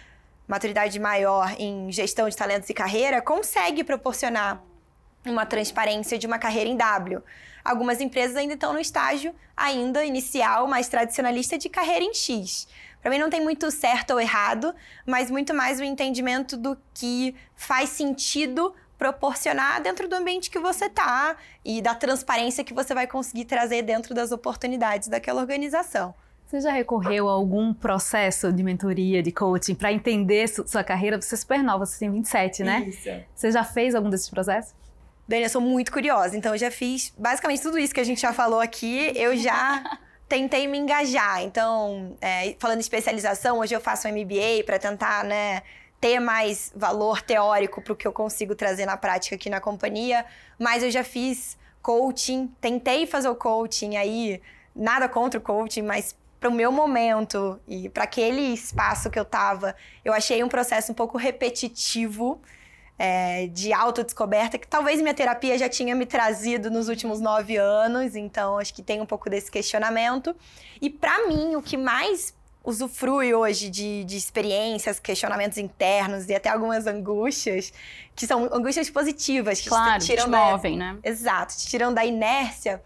[0.47, 4.70] maturidade maior em gestão de talentos e carreira consegue proporcionar
[5.25, 7.23] uma transparência de uma carreira em W.
[7.65, 12.67] Algumas empresas ainda estão no estágio ainda inicial, mais tradicionalista de carreira em X.
[13.03, 14.75] Para mim não tem muito certo ou errado,
[15.07, 20.89] mas muito mais o entendimento do que faz sentido proporcionar dentro do ambiente que você
[20.89, 26.15] tá e da transparência que você vai conseguir trazer dentro das oportunidades daquela organização.
[26.47, 31.21] Você já recorreu a algum processo de mentoria, de coaching, para entender sua carreira?
[31.21, 32.87] Você é super nova, você tem 27, né?
[32.89, 33.09] Isso.
[33.35, 34.75] Você já fez algum desses processos?
[35.31, 38.21] Dani, eu sou muito curiosa, então eu já fiz basicamente tudo isso que a gente
[38.21, 39.97] já falou aqui, eu já
[40.29, 41.41] tentei me engajar.
[41.45, 45.63] Então, é, falando de especialização, hoje eu faço um MBA para tentar, né,
[46.01, 50.27] ter mais valor teórico para o que eu consigo trazer na prática aqui na companhia,
[50.59, 54.43] mas eu já fiz coaching, tentei fazer o coaching aí,
[54.75, 59.25] nada contra o coaching, mas para o meu momento e para aquele espaço que eu
[59.25, 62.43] tava, eu achei um processo um pouco repetitivo
[63.03, 68.15] é, de autodescoberta, que talvez minha terapia já tinha me trazido nos últimos nove anos,
[68.15, 70.37] então acho que tem um pouco desse questionamento.
[70.83, 76.51] E para mim, o que mais usufrui hoje de, de experiências, questionamentos internos e até
[76.51, 77.73] algumas angústias,
[78.15, 80.99] que são angústias positivas, que claro, te tiram te movem, da, né?
[81.03, 82.83] Exato, te tiram da inércia,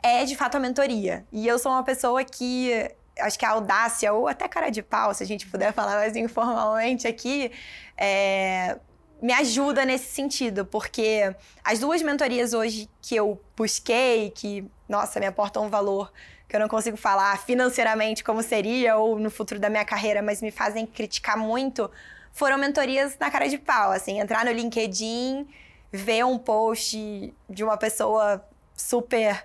[0.00, 1.26] é de fato a mentoria.
[1.32, 5.12] E eu sou uma pessoa que acho que a audácia, ou até cara de pau,
[5.12, 7.50] se a gente puder falar mais informalmente aqui,
[7.96, 8.78] é,
[9.20, 15.26] me ajuda nesse sentido, porque as duas mentorias hoje que eu busquei, que, nossa, me
[15.26, 16.12] aportam um valor
[16.48, 20.40] que eu não consigo falar financeiramente como seria ou no futuro da minha carreira, mas
[20.40, 21.90] me fazem criticar muito,
[22.32, 25.48] foram mentorias na cara de pau, assim, entrar no LinkedIn,
[25.90, 29.44] ver um post de uma pessoa super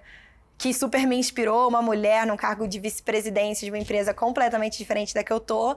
[0.57, 5.11] que super me inspirou, uma mulher num cargo de vice-presidência de uma empresa completamente diferente
[5.11, 5.75] da que eu tô,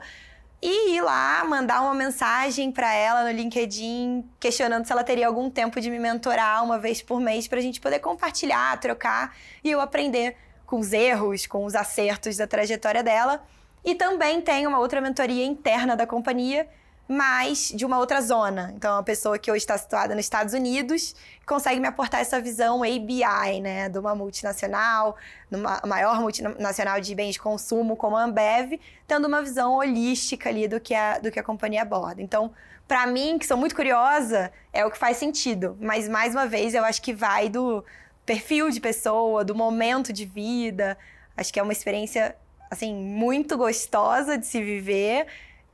[0.67, 5.51] e ir lá mandar uma mensagem para ela no LinkedIn questionando se ela teria algum
[5.51, 9.71] tempo de me mentorar uma vez por mês para a gente poder compartilhar, trocar e
[9.71, 13.45] eu aprender com os erros, com os acertos da trajetória dela.
[13.85, 16.67] E também tem uma outra mentoria interna da companhia
[17.07, 18.73] mas de uma outra zona.
[18.77, 21.15] Então, é uma pessoa que hoje está situada nos Estados Unidos
[21.47, 25.17] consegue me aportar essa visão ABI, né, de uma multinacional,
[25.51, 30.67] numa maior multinacional de bens de consumo como a Ambev, tendo uma visão holística ali
[30.67, 32.23] do que a, do que a companhia aborda.
[32.23, 32.51] Então,
[32.89, 35.77] para mim, que sou muito curiosa, é o que faz sentido.
[35.81, 37.85] Mas, mais uma vez, eu acho que vai do
[38.25, 40.97] perfil de pessoa, do momento de vida.
[41.37, 42.37] Acho que é uma experiência,
[42.71, 45.27] assim, muito gostosa de se viver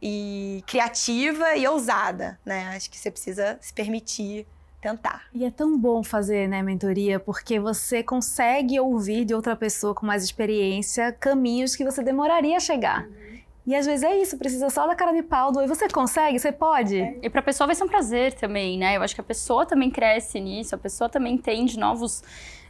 [0.03, 2.73] e criativa e ousada, né?
[2.75, 4.47] Acho que você precisa se permitir
[4.81, 5.25] tentar.
[5.35, 10.07] E é tão bom fazer, né, mentoria, porque você consegue ouvir de outra pessoa com
[10.07, 13.05] mais experiência caminhos que você demoraria a chegar.
[13.05, 13.31] Uhum.
[13.67, 16.39] E às vezes é isso, precisa só da cara de pau do e você consegue,
[16.39, 16.99] você pode.
[16.99, 17.19] É.
[17.23, 18.97] E para a pessoa vai ser um prazer também, né?
[18.97, 22.23] Eu acho que a pessoa também cresce nisso, a pessoa também entende novos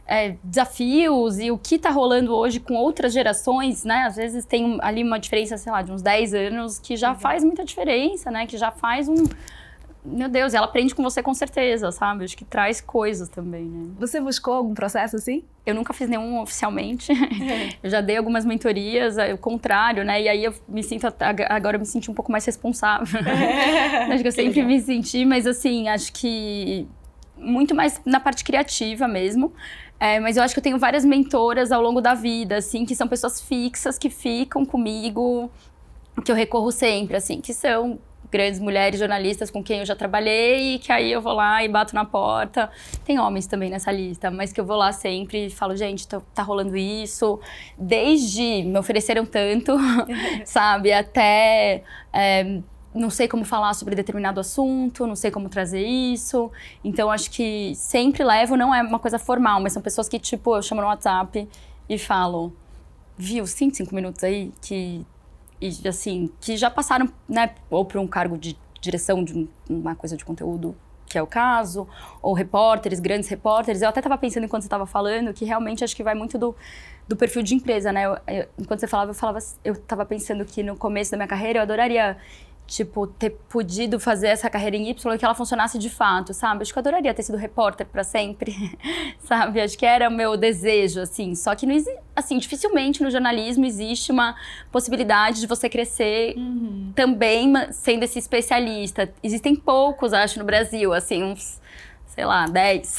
[0.07, 4.03] é, desafios e o que está rolando hoje com outras gerações, né?
[4.05, 7.19] Às vezes tem ali uma diferença, sei lá, de uns 10 anos, que já uhum.
[7.19, 8.45] faz muita diferença, né?
[8.45, 9.23] Que já faz um.
[10.03, 12.25] Meu Deus, ela aprende com você com certeza, sabe?
[12.25, 13.91] Acho que traz coisas também, né?
[13.99, 15.43] Você buscou algum processo assim?
[15.63, 17.13] Eu nunca fiz nenhum oficialmente.
[17.83, 20.19] eu já dei algumas mentorias, é, o contrário, né?
[20.23, 21.05] E aí eu me sinto,
[21.47, 23.07] agora eu me senti um pouco mais responsável.
[24.11, 26.87] acho que eu sempre me senti, mas assim, acho que
[27.37, 29.53] muito mais na parte criativa mesmo.
[30.01, 32.95] É, mas eu acho que eu tenho várias mentoras ao longo da vida, assim, que
[32.95, 35.47] são pessoas fixas que ficam comigo,
[36.25, 37.99] que eu recorro sempre, assim, que são
[38.31, 41.67] grandes mulheres jornalistas com quem eu já trabalhei e que aí eu vou lá e
[41.67, 42.71] bato na porta.
[43.05, 46.19] Tem homens também nessa lista, mas que eu vou lá sempre e falo, gente, tá,
[46.33, 47.39] tá rolando isso.
[47.77, 49.77] Desde me ofereceram tanto,
[50.45, 51.83] sabe, até.
[52.11, 52.59] É,
[52.93, 56.51] não sei como falar sobre determinado assunto, não sei como trazer isso.
[56.83, 60.55] Então, acho que sempre levo, não é uma coisa formal, mas são pessoas que, tipo,
[60.55, 61.47] eu chamo no WhatsApp
[61.87, 62.53] e falo,
[63.17, 65.05] viu, cinco, cinco minutos aí, que,
[65.59, 70.17] e, assim, que já passaram, né, ou por um cargo de direção de uma coisa
[70.17, 70.75] de conteúdo,
[71.05, 71.87] que é o caso,
[72.21, 73.81] ou repórteres, grandes repórteres.
[73.81, 76.55] Eu até estava pensando enquanto você estava falando que realmente acho que vai muito do,
[77.07, 78.05] do perfil de empresa, né?
[78.05, 81.27] Eu, eu, enquanto você falava, eu falava, eu estava pensando que no começo da minha
[81.27, 82.17] carreira eu adoraria
[82.71, 86.61] tipo, ter podido fazer essa carreira em Y e que ela funcionasse de fato, sabe?
[86.61, 88.55] Acho que eu adoraria ter sido repórter para sempre,
[89.19, 89.59] sabe?
[89.59, 91.35] Acho que era o meu desejo, assim.
[91.35, 91.75] Só que, não
[92.15, 94.35] assim, dificilmente no jornalismo existe uma
[94.71, 96.93] possibilidade de você crescer uhum.
[96.95, 99.13] também sendo esse especialista.
[99.21, 101.60] Existem poucos, acho, no Brasil, assim, uns
[102.13, 102.97] sei lá, 10,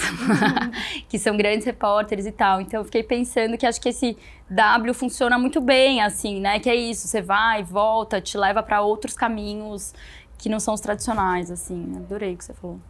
[1.09, 2.61] que são grandes repórteres e tal.
[2.61, 4.17] Então eu fiquei pensando que acho que esse
[4.51, 6.59] W funciona muito bem, assim, né?
[6.59, 9.95] Que é isso, você vai, volta, te leva para outros caminhos
[10.39, 11.93] que não são os tradicionais, assim.
[11.97, 12.81] Adorei o que você falou.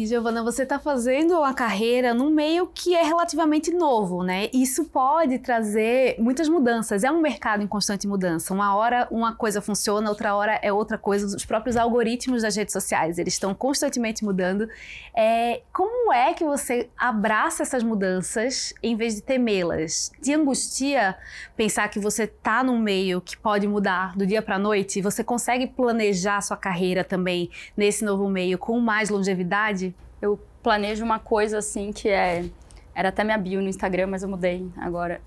[0.00, 4.48] E Giovana, você está fazendo uma carreira num meio que é relativamente novo, né?
[4.50, 7.04] Isso pode trazer muitas mudanças.
[7.04, 8.54] É um mercado em constante mudança.
[8.54, 11.26] Uma hora uma coisa funciona, outra hora é outra coisa.
[11.26, 14.66] Os próprios algoritmos das redes sociais, eles estão constantemente mudando.
[15.14, 20.10] É, como é que você abraça essas mudanças em vez de temê-las?
[20.22, 21.14] Te angustia
[21.58, 25.02] pensar que você está num meio que pode mudar do dia para a noite?
[25.02, 29.89] Você consegue planejar sua carreira também nesse novo meio com mais longevidade?
[30.20, 32.44] Eu planejo uma coisa assim que é.
[32.94, 35.20] Era até minha bio no Instagram, mas eu mudei agora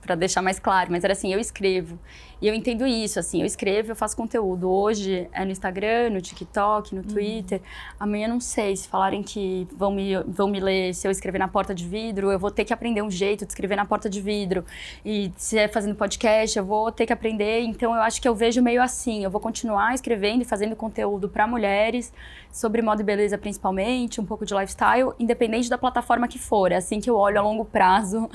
[0.00, 0.90] para deixar mais claro.
[0.90, 1.98] Mas era assim: eu escrevo.
[2.40, 4.70] E eu entendo isso, assim, eu escrevo, eu faço conteúdo.
[4.70, 7.06] Hoje é no Instagram, no TikTok, no uhum.
[7.08, 7.58] Twitter.
[7.58, 7.96] Uhum.
[7.98, 11.48] Amanhã não sei, se falarem que vão me, vão me ler se eu escrever na
[11.48, 14.20] porta de vidro, eu vou ter que aprender um jeito de escrever na porta de
[14.20, 14.64] vidro.
[15.04, 17.62] E se é fazendo podcast, eu vou ter que aprender.
[17.62, 21.28] Então eu acho que eu vejo meio assim, eu vou continuar escrevendo e fazendo conteúdo
[21.28, 22.12] para mulheres,
[22.52, 26.72] sobre moda e beleza principalmente, um pouco de lifestyle, independente da plataforma que for.
[26.72, 28.28] É assim que eu olho a longo prazo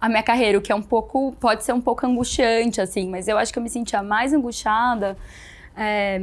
[0.00, 3.28] a minha carreira, o que é um pouco, pode ser um pouco angustiante, assim, mas
[3.28, 5.16] eu acho que eu me sentia mais angustiada
[5.76, 6.20] é,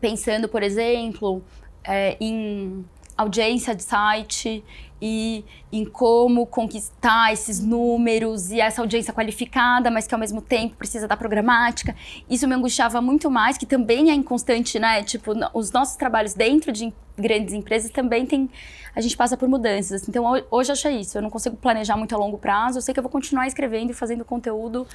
[0.00, 1.42] pensando, por exemplo,
[1.84, 2.84] é, em
[3.16, 4.64] audiência de site
[5.00, 10.76] e em como conquistar esses números e essa audiência qualificada, mas que ao mesmo tempo
[10.76, 11.96] precisa da programática.
[12.28, 15.02] Isso me angustiava muito mais, que também é inconstante, né?
[15.02, 18.50] Tipo, os nossos trabalhos dentro de grandes empresas também tem
[18.94, 20.08] a gente passa por mudanças.
[20.08, 22.92] Então hoje eu achei isso, eu não consigo planejar muito a longo prazo, eu sei
[22.92, 24.86] que eu vou continuar escrevendo e fazendo conteúdo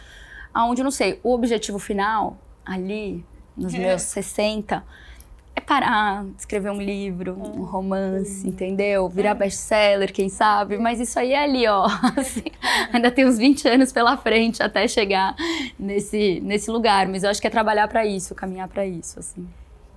[0.53, 3.77] aonde eu não sei, o objetivo final ali nos é.
[3.79, 4.81] meus 60 é
[5.65, 9.09] parar, escrever um livro, um romance, entendeu?
[9.09, 10.77] Virar best-seller, quem sabe?
[10.77, 11.85] Mas isso aí é ali, ó.
[12.15, 12.45] Assim,
[12.93, 15.35] ainda tem uns 20 anos pela frente até chegar
[15.77, 17.07] nesse, nesse lugar.
[17.07, 19.47] Mas eu acho que é trabalhar para isso, caminhar para isso, assim.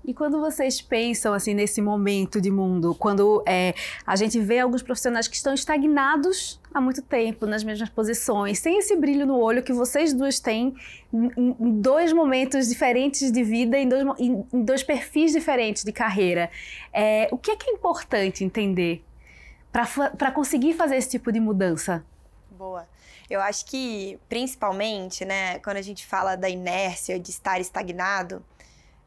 [0.08, 3.74] E quando vocês pensam assim nesse momento de mundo, quando é,
[4.06, 8.78] a gente vê alguns profissionais que estão estagnados há muito tempo nas mesmas posições, sem
[8.78, 10.74] esse brilho no olho que vocês duas têm
[11.12, 15.92] em, em dois momentos diferentes de vida, em dois, em, em dois perfis diferentes de
[15.92, 16.50] carreira,
[16.90, 19.04] é, o que é que é importante entender
[19.70, 22.02] para conseguir fazer esse tipo de mudança?
[22.52, 22.88] Boa.
[23.28, 28.42] Eu acho que, principalmente, né, quando a gente fala da inércia, de estar estagnado,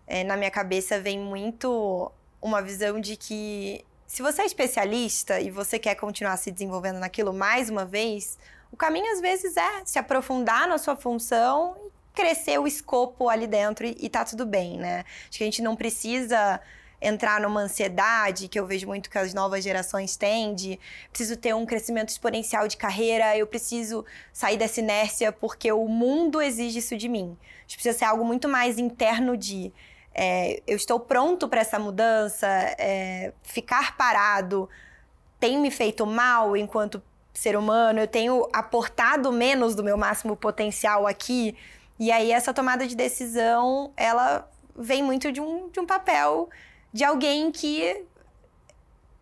[0.08, 2.12] é, na minha cabeça vem muito
[2.42, 7.34] uma visão de que se você é especialista e você quer continuar se desenvolvendo naquilo
[7.34, 8.38] mais uma vez,
[8.72, 13.48] o caminho às vezes é se aprofundar na sua função e crescer o escopo ali
[13.48, 15.06] dentro e, e tá tudo bem, né?
[15.30, 16.60] Acho que a gente não precisa
[17.02, 21.56] entrar numa ansiedade que eu vejo muito que as novas gerações têm de preciso ter
[21.56, 26.96] um crescimento exponencial de carreira, eu preciso sair dessa inércia porque o mundo exige isso
[26.96, 27.36] de mim.
[27.66, 29.74] Acho que precisa ser algo muito mais interno de
[30.13, 34.69] é, eu estou pronto para essa mudança, é, ficar parado
[35.41, 37.02] tem me feito mal enquanto
[37.34, 41.58] ser humano, eu tenho aportado menos do meu máximo potencial aqui.
[42.00, 44.47] E aí essa tomada de decisão, ela
[44.78, 46.47] vem muito de um, de um papel
[46.93, 48.06] de alguém que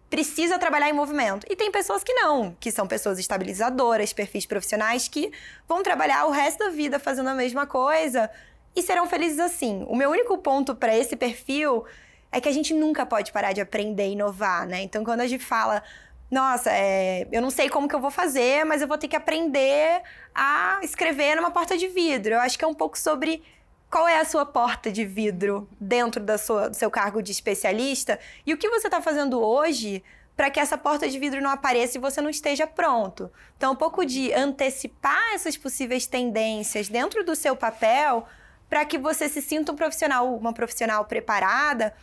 [0.09, 1.45] precisa trabalhar em movimento.
[1.49, 5.31] E tem pessoas que não, que são pessoas estabilizadoras, perfis profissionais que
[5.67, 8.29] vão trabalhar o resto da vida fazendo a mesma coisa,
[8.75, 9.85] e serão felizes assim.
[9.87, 11.85] O meu único ponto para esse perfil
[12.31, 14.81] é que a gente nunca pode parar de aprender e inovar, né?
[14.81, 15.81] Então, quando a gente fala,
[16.29, 19.15] nossa, é, eu não sei como que eu vou fazer, mas eu vou ter que
[19.15, 20.01] aprender
[20.33, 22.35] a escrever numa porta de vidro.
[22.35, 23.43] Eu acho que é um pouco sobre
[23.89, 28.19] qual é a sua porta de vidro dentro da sua, do seu cargo de especialista
[28.45, 30.03] e o que você está fazendo hoje
[30.37, 33.29] para que essa porta de vidro não apareça e você não esteja pronto.
[33.57, 38.25] Então, um pouco de antecipar essas possíveis tendências dentro do seu papel
[38.69, 41.93] para que você se sinta um profissional, uma profissional preparada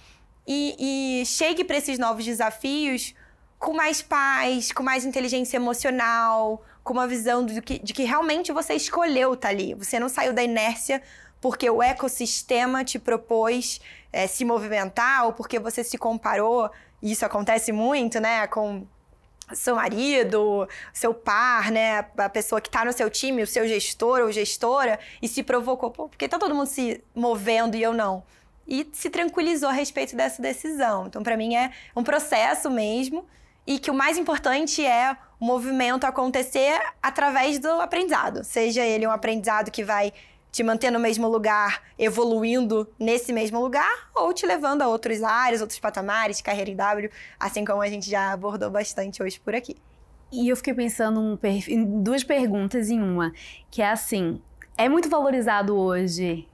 [0.47, 3.15] e, e chegue para esses novos desafios
[3.59, 8.53] com mais paz, com mais inteligência emocional, com uma visão de que, de que realmente
[8.53, 9.75] você escolheu estar tá ali.
[9.75, 11.03] Você não saiu da inércia
[11.41, 13.81] porque o ecossistema te propôs
[14.13, 16.71] é, se movimentar ou porque você se comparou.
[17.03, 18.47] Isso acontece muito, né?
[18.47, 18.87] Com
[19.55, 24.21] seu marido, seu par, né, a pessoa que está no seu time, o seu gestor
[24.21, 27.93] ou gestora, e se provocou, pô, por que tá todo mundo se movendo e eu
[27.93, 28.25] não?
[28.67, 31.07] E se tranquilizou a respeito dessa decisão.
[31.07, 33.25] Então, para mim, é um processo mesmo,
[33.67, 38.45] e que o mais importante é o movimento acontecer através do aprendizado.
[38.45, 40.13] Seja ele um aprendizado que vai
[40.57, 45.61] te manter no mesmo lugar, evoluindo nesse mesmo lugar, ou te levando a outras áreas,
[45.61, 49.77] outros patamares, carreira em W, assim como a gente já abordou bastante hoje por aqui.
[50.33, 51.39] E eu fiquei pensando
[51.69, 53.35] em duas perguntas em uma,
[53.71, 54.41] que é assim,
[54.79, 56.49] é muito valorizado hoje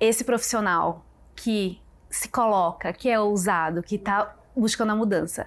[0.00, 1.04] esse profissional
[1.36, 5.46] que se coloca, que é ousado, que está buscando a mudança.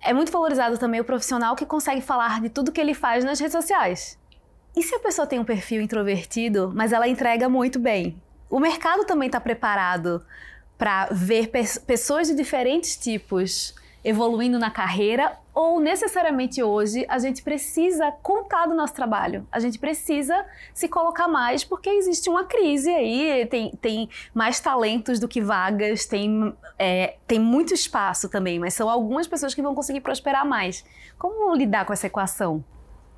[0.00, 3.38] É muito valorizado também o profissional que consegue falar de tudo que ele faz nas
[3.38, 4.18] redes sociais.
[4.76, 8.20] E se a pessoa tem um perfil introvertido, mas ela entrega muito bem?
[8.50, 10.24] O mercado também está preparado
[10.76, 17.42] para ver pe pessoas de diferentes tipos evoluindo na carreira ou necessariamente hoje a gente
[17.42, 19.46] precisa contar do nosso trabalho.
[19.50, 25.18] A gente precisa se colocar mais porque existe uma crise aí, tem, tem mais talentos
[25.18, 29.74] do que vagas, tem, é, tem muito espaço também, mas são algumas pessoas que vão
[29.74, 30.84] conseguir prosperar mais.
[31.18, 32.62] Como lidar com essa equação?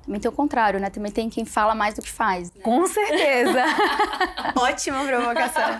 [0.07, 0.89] Também tem o contrário, né?
[0.89, 2.49] Também tem quem fala mais do que faz.
[2.53, 2.61] Né?
[2.63, 3.61] Com certeza.
[4.55, 5.79] Ótima provocação.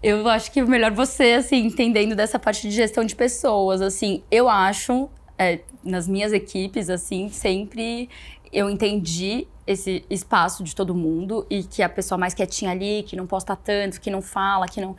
[0.00, 4.22] Eu acho que é melhor você, assim, entendendo dessa parte de gestão de pessoas, assim,
[4.30, 8.08] eu acho, é, nas minhas equipes, assim, sempre
[8.52, 13.16] eu entendi esse espaço de todo mundo e que a pessoa mais quietinha ali, que
[13.16, 14.96] não posta tanto, que não fala, que não.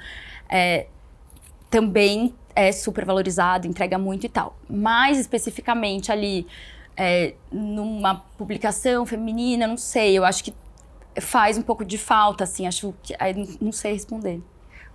[0.49, 0.87] É,
[1.69, 4.57] também é super valorizado, entrega muito e tal.
[4.69, 6.45] Mais especificamente ali
[6.99, 10.53] é, numa publicação feminina, não sei, eu acho que
[11.21, 13.15] faz um pouco de falta, assim, acho que.
[13.17, 14.41] Aí não sei responder.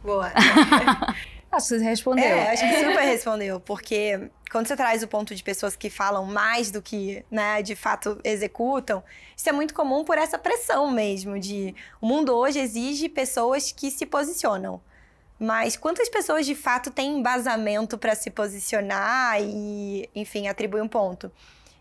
[0.02, 0.30] Boa.
[1.50, 2.24] acho que você respondeu.
[2.26, 6.26] É, acho que super respondeu, porque quando você traz o ponto de pessoas que falam
[6.26, 9.02] mais do que, né, de fato executam,
[9.34, 13.90] isso é muito comum por essa pressão mesmo de o mundo hoje exige pessoas que
[13.90, 14.78] se posicionam.
[15.40, 21.32] Mas quantas pessoas de fato têm embasamento para se posicionar e, enfim, atribuir um ponto?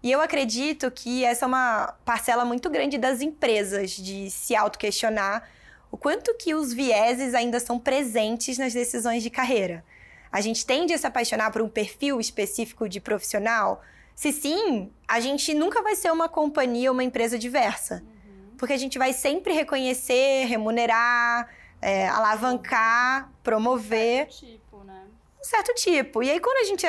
[0.04, 5.50] E eu acredito que essa é uma parcela muito grande das empresas de se auto-questionar
[5.90, 9.86] o quanto que os vieses ainda são presentes nas decisões de carreira.
[10.30, 13.82] A gente tende a se apaixonar por um perfil específico de profissional?
[14.16, 18.04] Se sim, a gente nunca vai ser uma companhia ou uma empresa diversa.
[18.04, 18.58] Uhum.
[18.58, 21.48] Porque a gente vai sempre reconhecer, remunerar,
[21.80, 24.26] é, alavancar, promover.
[24.26, 25.02] Um certo tipo, né?
[25.40, 26.24] Um certo tipo.
[26.24, 26.88] E aí, quando a gente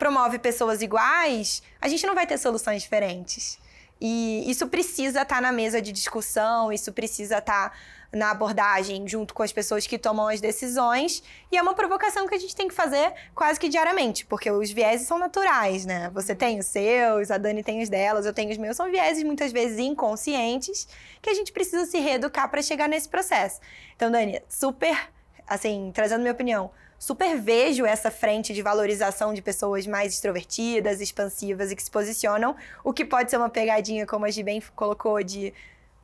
[0.00, 3.58] promove pessoas iguais, a gente não vai ter soluções diferentes.
[4.00, 7.76] E isso precisa estar tá na mesa de discussão, isso precisa estar tá
[8.10, 11.22] na abordagem junto com as pessoas que tomam as decisões.
[11.52, 14.70] E é uma provocação que a gente tem que fazer quase que diariamente, porque os
[14.70, 16.10] vieses são naturais, né?
[16.14, 18.78] Você tem os seus, a Dani tem os delas, eu tenho os meus.
[18.78, 20.88] São vieses muitas vezes inconscientes
[21.20, 23.60] que a gente precisa se reeducar para chegar nesse processo.
[23.94, 24.96] Então, Dani, super,
[25.46, 26.70] assim, trazendo minha opinião,
[27.00, 32.54] super vejo essa frente de valorização de pessoas mais extrovertidas, expansivas e que se posicionam,
[32.84, 35.54] o que pode ser uma pegadinha, como a Gi bem colocou, de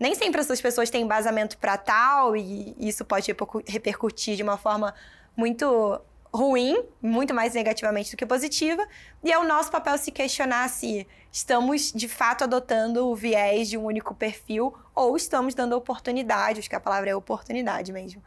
[0.00, 3.30] nem sempre essas pessoas têm embasamento para tal e isso pode
[3.66, 4.94] repercutir de uma forma
[5.36, 6.00] muito
[6.32, 8.86] ruim, muito mais negativamente do que positiva,
[9.22, 13.76] e é o nosso papel se questionar se estamos de fato adotando o viés de
[13.76, 18.22] um único perfil ou estamos dando oportunidade, acho que a palavra é oportunidade mesmo,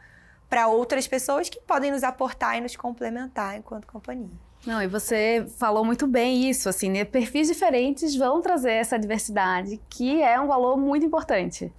[0.50, 4.28] para outras pessoas que podem nos aportar e nos complementar enquanto companhia.
[4.66, 7.04] Não, e você falou muito bem isso, assim, né?
[7.04, 11.72] Perfis diferentes vão trazer essa diversidade, que é um valor muito importante.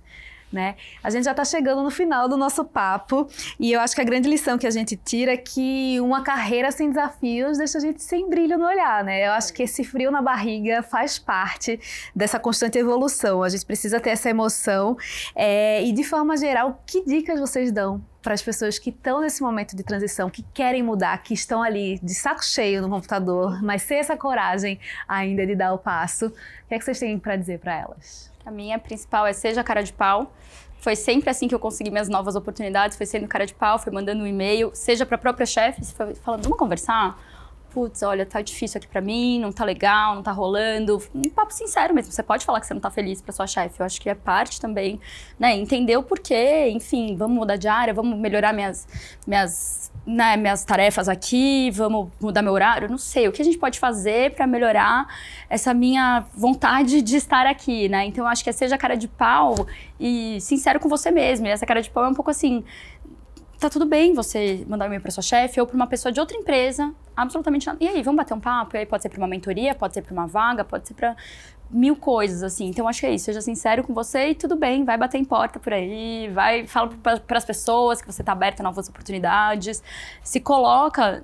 [0.52, 0.76] Né?
[1.02, 3.26] A gente já está chegando no final do nosso papo
[3.58, 6.70] e eu acho que a grande lição que a gente tira é que uma carreira
[6.72, 9.28] sem desafios deixa a gente sem brilho no olhar, né?
[9.28, 11.80] Eu acho que esse frio na barriga faz parte
[12.14, 13.44] dessa constante evolução.
[13.44, 14.98] A gente precisa ter essa emoção
[15.36, 19.42] é, e de forma geral, que dicas vocês dão para as pessoas que estão nesse
[19.42, 23.82] momento de transição, que querem mudar, que estão ali de saco cheio no computador, mas
[23.82, 26.28] sem essa coragem ainda de dar o passo?
[26.28, 26.32] O
[26.68, 28.31] que é que vocês têm para dizer para elas?
[28.46, 30.34] A minha principal é seja cara de pau.
[30.80, 33.94] Foi sempre assim que eu consegui minhas novas oportunidades, foi sendo cara de pau, foi
[33.94, 35.86] mandando um e-mail, seja para a própria chefe,
[36.24, 37.20] falando, vamos conversar?
[37.74, 41.02] Putz, olha, tá difícil aqui para mim, não tá legal, não tá rolando.
[41.16, 42.12] Um papo sincero mesmo.
[42.12, 43.80] Você pode falar que você não tá feliz para sua chefe.
[43.80, 45.00] Eu acho que é parte também,
[45.40, 45.56] né?
[45.56, 48.88] Entender o porquê, enfim, vamos mudar de área, vamos melhorar minhas,
[49.26, 52.90] minhas, né, minhas tarefas aqui, vamos mudar meu horário.
[52.90, 53.28] Não sei.
[53.28, 55.08] O que a gente pode fazer para melhorar
[55.50, 58.06] essa minha vontade de estar aqui, né?
[58.06, 59.68] Então, eu acho que é seja cara de pau
[60.00, 61.48] e sincero com você mesmo.
[61.48, 62.64] E essa cara de pau é um pouco assim
[63.62, 66.20] tá tudo bem você mandar um e-mail para sua chefe ou para uma pessoa de
[66.20, 67.78] outra empresa, absolutamente nada.
[67.80, 68.76] E aí, vamos bater um papo?
[68.76, 71.16] E aí pode ser para uma mentoria, pode ser para uma vaga, pode ser para
[71.70, 72.66] mil coisas, assim.
[72.66, 73.26] Então, acho que é isso.
[73.26, 74.84] Seja sincero com você e tudo bem.
[74.84, 78.62] Vai bater em porta por aí, vai, fala para as pessoas que você está aberto
[78.62, 79.84] a novas oportunidades.
[80.24, 81.24] Se coloca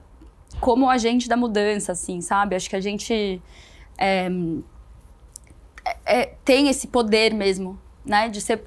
[0.62, 2.56] como agente da mudança, assim, sabe?
[2.56, 3.42] Acho que a gente
[3.98, 4.30] é,
[6.06, 8.30] é, tem esse poder mesmo, né?
[8.30, 8.64] De ser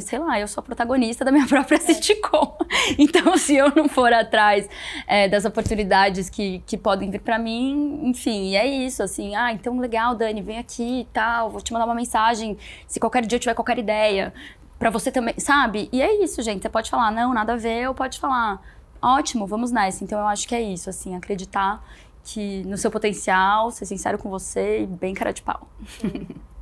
[0.00, 2.56] sei lá, eu sou a protagonista da minha própria sitcom.
[2.98, 4.68] Então, se eu não for atrás
[5.06, 9.78] é, das oportunidades que, que podem vir para mim, enfim, é isso, assim, ah, então
[9.78, 12.56] legal, Dani, vem aqui e tal, vou te mandar uma mensagem,
[12.86, 14.32] se qualquer dia eu tiver qualquer ideia,
[14.78, 15.88] para você também, sabe?
[15.92, 18.60] E é isso, gente, você pode falar, não, nada a ver, ou pode falar,
[19.00, 20.02] ótimo, vamos nessa.
[20.04, 21.82] Então, eu acho que é isso, assim, acreditar
[22.24, 25.68] que no seu potencial, ser sincero com você e bem cara de pau.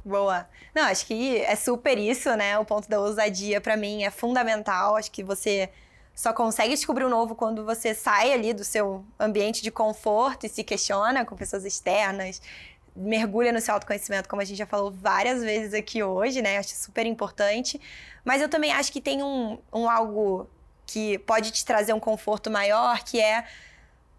[0.04, 0.48] Boa.
[0.74, 2.58] Não, acho que é super isso, né?
[2.58, 4.96] O ponto da ousadia para mim é fundamental.
[4.96, 5.70] Acho que você
[6.14, 10.48] só consegue descobrir o novo quando você sai ali do seu ambiente de conforto e
[10.48, 12.42] se questiona com pessoas externas,
[12.94, 16.58] mergulha no seu autoconhecimento, como a gente já falou várias vezes aqui hoje, né?
[16.58, 17.80] Acho super importante.
[18.24, 20.48] Mas eu também acho que tem um, um algo
[20.84, 23.46] que pode te trazer um conforto maior, que é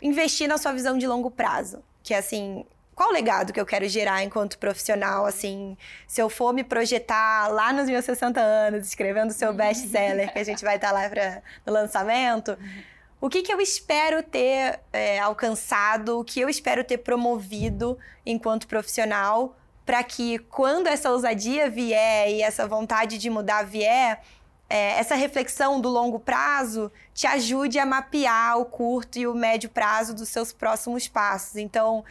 [0.01, 1.83] investir na sua visão de longo prazo.
[2.01, 2.65] Que é assim,
[2.95, 5.77] qual o legado que eu quero gerar enquanto profissional, assim,
[6.07, 9.55] se eu for me projetar lá nos meus 60 anos, escrevendo o seu uhum.
[9.55, 12.57] best-seller, que a gente vai estar lá para no lançamento,
[13.19, 18.67] o que, que eu espero ter é, alcançado, o que eu espero ter promovido enquanto
[18.67, 24.21] profissional, para que quando essa ousadia vier e essa vontade de mudar vier,
[24.69, 29.69] é, essa reflexão do longo prazo te ajude a mapear o curto e o médio
[29.69, 31.57] prazo dos seus próximos passos.
[31.57, 32.03] Então,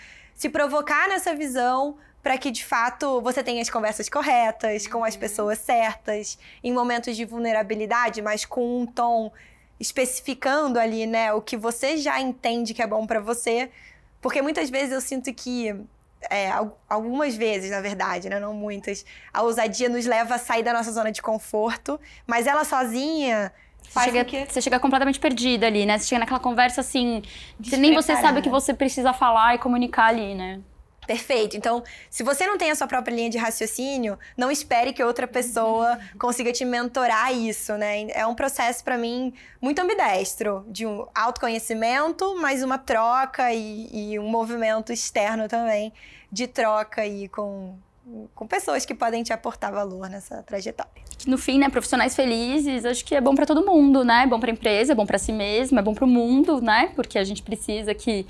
[0.43, 5.15] se provocar nessa visão para que de fato você tenha as conversas corretas, com as
[5.15, 5.21] uhum.
[5.21, 9.31] pessoas certas, em momentos de vulnerabilidade, mas com um tom
[9.79, 13.71] especificando ali, né, o que você já entende que é bom para você.
[14.21, 15.77] Porque muitas vezes eu sinto que
[16.29, 16.51] é,
[16.89, 18.41] algumas vezes, na verdade, né?
[18.41, 22.65] não muitas, a ousadia nos leva a sair da nossa zona de conforto, mas ela
[22.65, 23.53] sozinha
[23.89, 24.47] você chega, que...
[24.47, 25.99] você chega completamente perdida ali, né?
[25.99, 27.23] Você chega naquela conversa assim,
[27.79, 30.61] nem você sabe o que você precisa falar e comunicar ali, né?
[31.07, 31.57] Perfeito.
[31.57, 35.27] Então, se você não tem a sua própria linha de raciocínio, não espere que outra
[35.27, 38.09] pessoa consiga te mentorar isso, né?
[38.11, 44.19] É um processo para mim muito ambidestro, de um autoconhecimento, mais uma troca e, e
[44.19, 45.93] um movimento externo também
[46.31, 47.77] de troca aí com
[48.35, 50.91] com pessoas que podem te aportar valor nessa trajetória.
[51.27, 54.25] No fim, né, profissionais felizes, acho que é bom para todo mundo, né?
[54.25, 56.61] É bom para a empresa, é bom para si mesmo, é bom para o mundo,
[56.61, 56.93] né?
[56.95, 58.27] Porque a gente precisa que,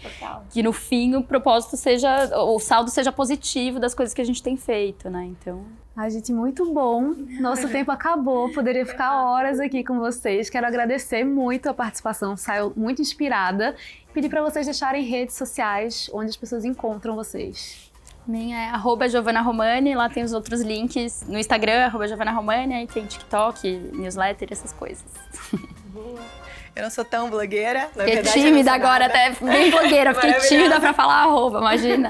[0.50, 4.42] que no fim o propósito seja, o saldo seja positivo das coisas que a gente
[4.42, 5.24] tem feito, né?
[5.24, 5.64] Então,
[5.94, 7.12] a gente, muito bom.
[7.38, 8.50] Nosso tempo acabou.
[8.50, 10.48] Poderia ficar horas aqui com vocês.
[10.48, 12.34] Quero agradecer muito a participação.
[12.34, 13.76] Saiu muito inspirada.
[14.14, 17.91] Pedir para vocês deixarem redes sociais onde as pessoas encontram vocês.
[18.26, 22.74] Minha é arroba Giovanna Romani, lá tem os outros links no Instagram, arroba Giovanna Romani,
[22.74, 25.04] aí tem TikTok, newsletter, essas coisas.
[25.86, 26.20] Boa.
[26.74, 27.90] Eu não sou tão blogueira.
[27.94, 30.14] Na fiquei verdade, tímida agora, até bem blogueira.
[30.14, 32.08] Fiquei tímida pra falar arroba, imagina.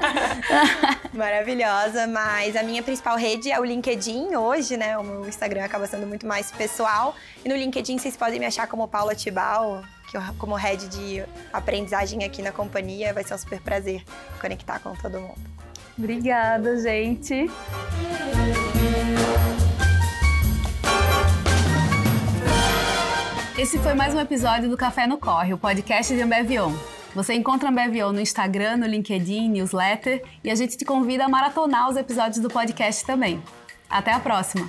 [1.13, 4.97] Maravilhosa, mas a minha principal rede é o LinkedIn hoje, né?
[4.97, 7.13] O meu Instagram acaba sendo muito mais pessoal.
[7.43, 11.25] E no LinkedIn vocês podem me achar como Paula Tibal, que eu, como head de
[11.51, 13.13] aprendizagem aqui na companhia.
[13.13, 14.01] Vai ser um super prazer
[14.39, 15.62] conectar com todo mundo.
[15.97, 17.49] Obrigada, gente.
[23.57, 26.73] Esse foi mais um episódio do Café no Corre, o podcast de Ambevion.
[27.15, 31.89] Você encontra Ambevion no Instagram, no LinkedIn, newsletter e a gente te convida a maratonar
[31.89, 33.41] os episódios do podcast também.
[33.89, 34.67] Até a próxima!